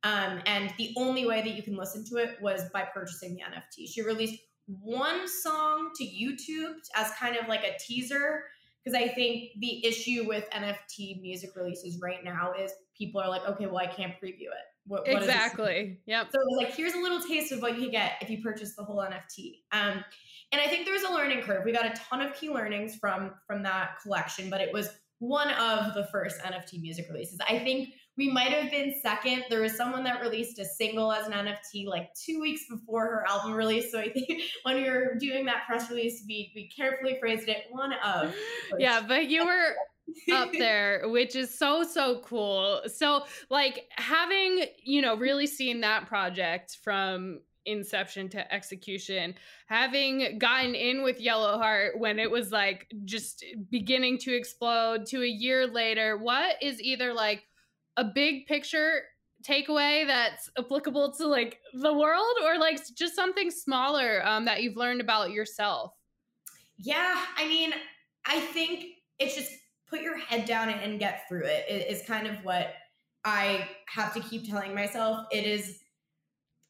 Um, 0.04 0.42
and 0.46 0.74
the 0.78 0.94
only 0.98 1.26
way 1.26 1.42
that 1.42 1.56
you 1.56 1.64
can 1.64 1.76
listen 1.76 2.06
to 2.10 2.18
it 2.18 2.38
was 2.42 2.70
by 2.72 2.84
purchasing 2.84 3.36
the 3.36 3.42
NFT. 3.42 3.90
She 3.92 4.02
released 4.04 4.40
one 4.68 5.28
song 5.28 5.92
to 5.96 6.04
YouTube 6.04 6.76
as 6.96 7.12
kind 7.20 7.36
of 7.38 7.48
like 7.48 7.64
a 7.64 7.78
teaser 7.80 8.44
because 8.84 9.00
I 9.00 9.08
think 9.08 9.52
the 9.60 9.86
issue 9.86 10.26
with 10.28 10.48
NFT 10.52 11.22
music 11.22 11.52
releases 11.56 12.00
right 12.00 12.24
now 12.24 12.54
is 12.54 12.72
people 12.98 13.22
are 13.22 13.30
like, 13.30 13.48
okay, 13.48 13.66
well, 13.66 13.78
I 13.78 13.88
can't 13.88 14.14
preview 14.14 14.48
it. 14.48 14.66
What, 14.88 15.08
what 15.08 15.22
exactly. 15.22 16.00
Yep. 16.06 16.28
So 16.32 16.40
it 16.40 16.46
was 16.46 16.64
like, 16.64 16.76
here's 16.76 16.94
a 16.94 17.00
little 17.00 17.20
taste 17.20 17.52
of 17.52 17.62
what 17.62 17.80
you 17.80 17.90
get 17.90 18.14
if 18.22 18.30
you 18.30 18.42
purchase 18.42 18.76
the 18.76 18.84
whole 18.84 18.98
NFT. 18.98 19.62
Um, 19.72 20.04
and 20.52 20.62
I 20.62 20.68
think 20.68 20.86
there 20.86 20.94
was 20.94 21.04
a 21.04 21.12
learning 21.12 21.42
curve. 21.42 21.66
We 21.66 21.72
got 21.72 21.86
a 21.86 21.94
ton 22.10 22.22
of 22.22 22.34
key 22.34 22.50
learnings 22.50 22.96
from 22.96 23.32
from 23.48 23.64
that 23.64 24.00
collection, 24.02 24.50
but 24.50 24.62
it 24.62 24.72
was 24.72 24.90
one 25.20 25.50
of 25.52 25.94
the 25.94 26.08
first 26.12 26.40
NFT 26.42 26.82
music 26.82 27.08
releases. 27.10 27.40
I 27.50 27.60
think 27.60 27.90
we 28.18 28.32
might 28.32 28.50
have 28.50 28.72
been 28.72 28.94
second. 29.02 29.46
There 29.50 29.62
was 29.62 29.76
someone 29.76 30.04
that 30.06 30.22
released 30.22 30.60
a 30.60 30.66
single 30.66 31.12
as 31.12 31.28
an 31.28 31.34
NFT 31.34 31.88
like 31.88 32.14
two 32.14 32.40
weeks 32.40 32.64
before 32.70 33.06
her 33.06 33.26
album 33.28 33.54
release. 33.54 33.92
So 33.92 34.00
I 34.00 34.10
think 34.10 34.28
when 34.64 34.76
we 34.76 34.90
were 34.90 35.16
doing 35.20 35.46
that 35.46 35.66
press 35.66 35.90
release, 35.90 36.24
we 36.28 36.52
we 36.56 36.70
carefully 36.70 37.18
phrased 37.20 37.50
it 37.50 37.66
one 37.70 37.94
of. 37.94 38.34
Yeah, 38.78 39.02
but 39.06 39.28
you 39.28 39.46
were 39.46 39.76
up 40.32 40.52
there, 40.58 41.04
which 41.06 41.36
is 41.36 41.58
so 41.58 41.84
so 41.84 42.22
cool. 42.26 42.82
So 42.88 43.26
like 43.50 43.88
having 43.92 44.66
you 44.84 45.02
know 45.02 45.16
really 45.16 45.48
seen 45.48 45.82
that 45.82 46.08
project 46.08 46.78
from 46.84 47.40
inception 47.66 48.30
to 48.30 48.54
execution 48.54 49.34
having 49.68 50.38
gotten 50.38 50.76
in 50.76 51.04
with 51.04 51.20
yellowheart 51.20 51.98
when 51.98 52.20
it 52.20 52.30
was 52.30 52.52
like 52.52 52.88
just 53.06 53.44
beginning 53.72 54.18
to 54.18 54.36
explode 54.36 55.06
to 55.06 55.24
a 55.24 55.28
year 55.28 55.66
later 55.66 56.18
what 56.18 56.56
is 56.62 56.82
either 56.82 57.14
like 57.14 57.44
a 57.98 58.04
big 58.04 58.46
picture 58.46 59.02
takeaway 59.44 60.06
that's 60.06 60.50
applicable 60.58 61.12
to 61.12 61.28
like 61.28 61.60
the 61.74 61.94
world 61.94 62.36
or 62.44 62.58
like 62.58 62.80
just 62.96 63.16
something 63.16 63.52
smaller 63.52 64.26
um, 64.26 64.46
that 64.46 64.62
you've 64.62 64.78
learned 64.78 65.02
about 65.02 65.32
yourself 65.32 65.94
yeah 66.78 67.24
i 67.38 67.48
mean 67.48 67.74
i 68.26 68.40
think 68.40 68.86
it's 69.20 69.36
just 69.36 69.52
put 69.96 70.04
your 70.04 70.18
head 70.18 70.46
down 70.46 70.70
and 70.70 71.00
get 71.00 71.28
through 71.28 71.46
it 71.46 71.66
is 71.70 72.04
kind 72.08 72.28
of 72.28 72.36
what 72.44 72.74
i 73.24 73.68
have 73.88 74.14
to 74.14 74.20
keep 74.22 74.50
telling 74.50 74.74
myself 74.74 75.26
it 75.32 75.46
is 75.46 75.80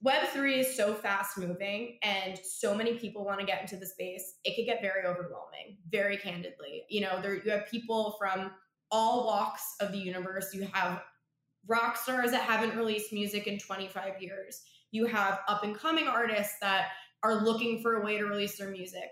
web3 0.05 0.59
is 0.59 0.75
so 0.75 0.93
fast 0.93 1.37
moving 1.37 1.97
and 2.03 2.37
so 2.43 2.75
many 2.75 2.97
people 2.99 3.25
want 3.25 3.39
to 3.39 3.45
get 3.45 3.61
into 3.61 3.77
the 3.77 3.85
space 3.85 4.35
it 4.43 4.55
could 4.55 4.65
get 4.65 4.81
very 4.81 5.05
overwhelming 5.05 5.77
very 5.89 6.17
candidly 6.17 6.83
you 6.89 7.01
know 7.01 7.21
there 7.21 7.35
you 7.43 7.49
have 7.49 7.65
people 7.69 8.15
from 8.19 8.51
all 8.91 9.25
walks 9.25 9.75
of 9.79 9.91
the 9.91 9.97
universe 9.97 10.53
you 10.53 10.67
have 10.73 11.01
rock 11.67 11.97
stars 11.97 12.31
that 12.31 12.41
haven't 12.41 12.77
released 12.77 13.11
music 13.11 13.47
in 13.47 13.57
25 13.57 14.21
years. 14.21 14.61
You 14.91 15.05
have 15.05 15.39
up 15.47 15.63
and 15.63 15.75
coming 15.75 16.07
artists 16.07 16.55
that 16.61 16.89
are 17.23 17.43
looking 17.43 17.81
for 17.81 17.95
a 17.95 18.05
way 18.05 18.17
to 18.17 18.25
release 18.25 18.57
their 18.57 18.69
music. 18.69 19.09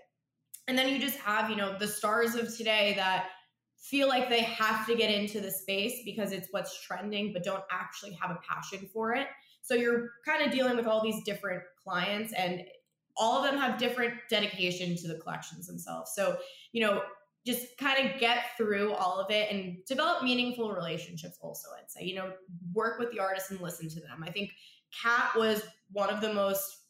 And 0.68 0.78
then 0.78 0.88
you 0.88 0.98
just 0.98 1.18
have, 1.18 1.50
you 1.50 1.56
know, 1.56 1.76
the 1.78 1.88
stars 1.88 2.34
of 2.36 2.56
today 2.56 2.94
that 2.96 3.26
feel 3.84 4.08
like 4.08 4.30
they 4.30 4.40
have 4.40 4.86
to 4.86 4.96
get 4.96 5.10
into 5.10 5.40
the 5.40 5.50
space 5.50 6.00
because 6.06 6.32
it's 6.32 6.48
what's 6.50 6.82
trending, 6.82 7.32
but 7.32 7.44
don't 7.44 7.64
actually 7.70 8.12
have 8.12 8.30
a 8.30 8.38
passion 8.48 8.88
for 8.92 9.14
it. 9.14 9.26
So 9.60 9.74
you're 9.74 10.10
kind 10.24 10.42
of 10.42 10.50
dealing 10.50 10.76
with 10.76 10.86
all 10.86 11.02
these 11.02 11.22
different 11.24 11.62
clients 11.82 12.32
and 12.32 12.64
all 13.16 13.38
of 13.38 13.50
them 13.50 13.60
have 13.60 13.78
different 13.78 14.14
dedication 14.30 14.96
to 14.96 15.08
the 15.08 15.18
collections 15.18 15.66
themselves. 15.66 16.12
So, 16.14 16.38
you 16.72 16.80
know, 16.80 17.02
just 17.46 17.76
kind 17.76 18.08
of 18.08 18.18
get 18.18 18.56
through 18.56 18.94
all 18.94 19.20
of 19.20 19.30
it 19.30 19.52
and 19.52 19.76
develop 19.86 20.22
meaningful 20.22 20.72
relationships 20.72 21.36
also 21.42 21.68
i'd 21.78 21.90
say 21.90 22.02
you 22.02 22.14
know 22.14 22.32
work 22.72 22.98
with 22.98 23.10
the 23.12 23.20
artists 23.20 23.50
and 23.50 23.60
listen 23.60 23.86
to 23.86 24.00
them 24.00 24.24
i 24.24 24.30
think 24.30 24.50
kat 25.02 25.30
was 25.36 25.62
one 25.92 26.08
of 26.08 26.22
the 26.22 26.32
most 26.32 26.83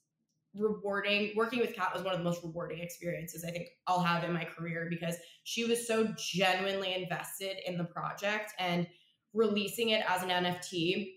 rewarding 0.57 1.33
working 1.37 1.61
with 1.61 1.75
kat 1.75 1.93
was 1.93 2.03
one 2.03 2.13
of 2.13 2.19
the 2.19 2.25
most 2.25 2.43
rewarding 2.43 2.81
experiences 2.81 3.45
i 3.45 3.51
think 3.51 3.69
i'll 3.87 4.03
have 4.03 4.25
in 4.25 4.33
my 4.33 4.45
career 4.45 4.87
because 4.89 5.17
she 5.43 5.65
was 5.65 5.87
so 5.87 6.07
genuinely 6.17 6.95
invested 6.95 7.57
in 7.67 7.77
the 7.77 7.85
project 7.85 8.53
and 8.59 8.87
releasing 9.33 9.91
it 9.91 10.05
as 10.09 10.23
an 10.23 10.29
nft 10.29 11.13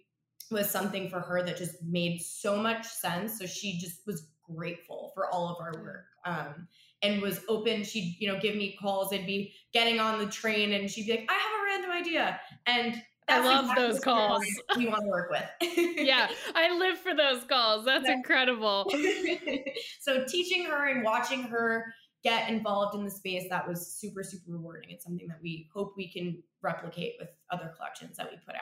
was 0.50 0.70
something 0.70 1.10
for 1.10 1.20
her 1.20 1.44
that 1.44 1.58
just 1.58 1.76
made 1.84 2.20
so 2.20 2.58
much 2.58 2.86
sense 2.86 3.38
so 3.38 3.46
she 3.46 3.78
just 3.78 4.06
was 4.08 4.30
grateful 4.56 5.12
for 5.14 5.32
all 5.32 5.50
of 5.50 5.58
our 5.60 5.82
work 5.84 6.06
um, 6.26 6.68
and 7.02 7.22
was 7.22 7.42
open. 7.48 7.84
She'd, 7.84 8.18
you 8.20 8.32
know, 8.32 8.40
give 8.40 8.56
me 8.56 8.78
calls. 8.80 9.14
I'd 9.14 9.26
be 9.26 9.54
getting 9.74 10.00
on 10.00 10.20
the 10.20 10.26
train 10.26 10.74
and 10.74 10.90
she'd 10.90 11.06
be 11.06 11.12
like, 11.12 11.30
I 11.30 11.34
have 11.34 11.62
a 11.62 11.66
random 11.66 11.92
idea. 11.92 12.40
And 12.66 13.02
I 13.30 13.40
love 13.40 13.66
exactly 13.66 13.88
those 13.88 14.00
calls. 14.00 14.46
You 14.78 14.90
want 14.90 15.04
to 15.04 15.10
work 15.10 15.30
with. 15.30 15.98
yeah, 15.98 16.30
I 16.56 16.76
live 16.78 16.98
for 16.98 17.14
those 17.14 17.44
calls. 17.44 17.86
That's 17.86 18.08
incredible. 18.08 18.90
so 20.00 20.24
teaching 20.26 20.66
her 20.66 20.88
and 20.88 21.04
watching 21.04 21.44
her 21.44 21.94
get 22.24 22.50
involved 22.50 22.96
in 22.96 23.04
the 23.04 23.12
space 23.12 23.46
that 23.50 23.68
was 23.68 23.96
super 24.00 24.24
super 24.24 24.52
rewarding. 24.52 24.92
It's 24.92 25.04
something 25.04 25.28
that 25.28 25.40
we 25.42 25.70
hope 25.74 25.94
we 25.98 26.12
can 26.12 26.42
replicate 26.62 27.14
with 27.20 27.30
other 27.52 27.72
collections 27.76 28.18
that 28.18 28.30
we 28.30 28.38
put 28.46 28.56
out. 28.56 28.62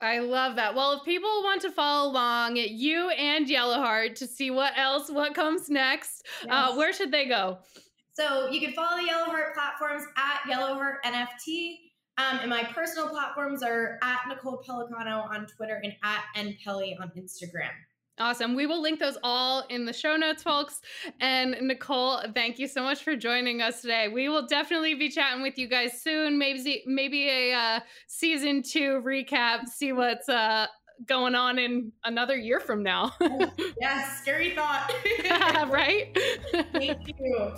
I 0.00 0.18
love 0.18 0.56
that. 0.56 0.74
Well, 0.74 0.92
if 0.92 1.04
people 1.04 1.42
want 1.42 1.62
to 1.62 1.70
follow 1.70 2.10
along, 2.10 2.56
you 2.56 3.08
and 3.10 3.46
Yellowheart 3.46 4.14
to 4.16 4.26
see 4.26 4.50
what 4.50 4.74
else, 4.76 5.10
what 5.10 5.34
comes 5.34 5.70
next, 5.70 6.26
uh, 6.42 6.46
yes. 6.46 6.52
uh, 6.52 6.76
where 6.76 6.92
should 6.92 7.10
they 7.10 7.26
go? 7.26 7.58
So 8.12 8.50
you 8.50 8.60
can 8.60 8.72
follow 8.72 8.96
the 8.98 9.08
Yellowheart 9.08 9.54
platforms 9.54 10.02
at 10.16 10.40
Yellowheart 10.50 10.96
NFT. 11.04 11.76
Um, 12.18 12.38
and 12.40 12.50
my 12.50 12.64
personal 12.64 13.08
platforms 13.08 13.62
are 13.62 13.98
at 14.02 14.20
Nicole 14.28 14.62
Pellicano 14.66 15.28
on 15.28 15.46
Twitter 15.46 15.80
and 15.82 15.92
at 16.02 16.24
npelli 16.36 16.98
on 17.00 17.10
Instagram. 17.16 17.70
Awesome. 18.18 18.54
We 18.54 18.66
will 18.66 18.80
link 18.80 18.98
those 18.98 19.18
all 19.22 19.66
in 19.68 19.84
the 19.84 19.92
show 19.92 20.16
notes, 20.16 20.42
folks. 20.42 20.80
And 21.20 21.54
Nicole, 21.60 22.22
thank 22.34 22.58
you 22.58 22.66
so 22.66 22.82
much 22.82 23.02
for 23.02 23.14
joining 23.14 23.60
us 23.60 23.82
today. 23.82 24.08
We 24.08 24.30
will 24.30 24.46
definitely 24.46 24.94
be 24.94 25.10
chatting 25.10 25.42
with 25.42 25.58
you 25.58 25.68
guys 25.68 26.00
soon. 26.00 26.38
Maybe 26.38 26.82
maybe 26.86 27.28
a 27.28 27.52
uh, 27.52 27.80
season 28.06 28.62
two 28.62 29.02
recap. 29.04 29.66
See 29.66 29.92
what's 29.92 30.30
uh, 30.30 30.66
going 31.04 31.34
on 31.34 31.58
in 31.58 31.92
another 32.04 32.36
year 32.38 32.58
from 32.58 32.82
now. 32.82 33.12
yes, 33.80 34.20
scary 34.22 34.54
thought. 34.54 34.90
right? 35.70 36.16
Thank 36.72 37.08
you. 37.08 37.54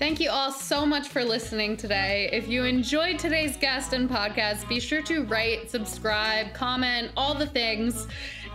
Thank 0.00 0.18
you 0.18 0.30
all 0.30 0.50
so 0.50 0.86
much 0.86 1.08
for 1.08 1.22
listening 1.22 1.76
today. 1.76 2.30
If 2.32 2.48
you 2.48 2.64
enjoyed 2.64 3.18
today's 3.18 3.58
guest 3.58 3.92
and 3.92 4.08
podcast, 4.08 4.66
be 4.66 4.80
sure 4.80 5.02
to 5.02 5.24
rate, 5.24 5.70
subscribe, 5.70 6.54
comment, 6.54 7.10
all 7.18 7.34
the 7.34 7.46
things 7.46 8.06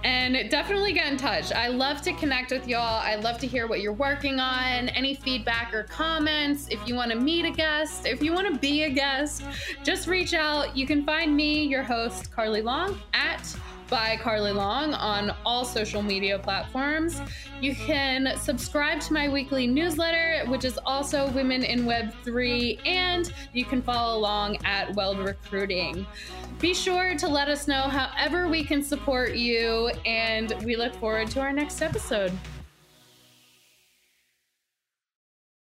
and 0.03 0.49
definitely 0.49 0.93
get 0.93 1.11
in 1.11 1.17
touch. 1.17 1.51
I 1.51 1.67
love 1.67 2.01
to 2.03 2.13
connect 2.13 2.51
with 2.51 2.67
y'all. 2.67 3.01
I 3.01 3.15
love 3.15 3.39
to 3.39 3.47
hear 3.47 3.67
what 3.67 3.81
you're 3.81 3.93
working 3.93 4.39
on, 4.39 4.89
any 4.89 5.15
feedback 5.15 5.73
or 5.73 5.83
comments. 5.83 6.67
If 6.69 6.87
you 6.87 6.93
want 6.93 7.11
to 7.11 7.19
meet 7.19 7.45
a 7.45 7.51
guest, 7.51 8.05
if 8.05 8.21
you 8.21 8.31
want 8.31 8.51
to 8.51 8.59
be 8.59 8.83
a 8.83 8.89
guest, 8.89 9.43
just 9.83 10.07
reach 10.07 10.33
out. 10.33 10.75
You 10.77 10.85
can 10.85 11.03
find 11.05 11.35
me, 11.35 11.63
your 11.63 11.81
host, 11.81 12.31
Carly 12.31 12.61
Long, 12.61 12.99
at 13.13 13.55
by 13.89 14.17
Carly 14.17 14.51
Long 14.51 14.93
on 14.93 15.35
all 15.45 15.65
social 15.65 16.01
media 16.01 16.39
platforms. 16.39 17.21
You 17.61 17.75
can 17.75 18.37
subscribe 18.37 18.99
to 19.01 19.13
my 19.13 19.29
weekly 19.29 19.67
newsletter, 19.67 20.43
which 20.49 20.65
is 20.65 20.79
also 20.85 21.29
Women 21.31 21.63
in 21.63 21.85
Web3, 21.85 22.85
and 22.85 23.31
you 23.53 23.65
can 23.65 23.81
follow 23.81 24.17
along 24.17 24.57
at 24.65 24.95
Weld 24.95 25.19
Recruiting. 25.19 26.05
Be 26.59 26.73
sure 26.73 27.15
to 27.15 27.27
let 27.27 27.47
us 27.47 27.67
know 27.67 27.83
however 27.83 28.47
we 28.47 28.63
can 28.63 28.81
support 28.81 29.35
you, 29.35 29.91
and 30.05 30.55
we 30.63 30.75
look 30.75 30.95
forward 30.95 31.29
to 31.31 31.41
our 31.41 31.53
next 31.53 31.81
episode. 31.81 32.31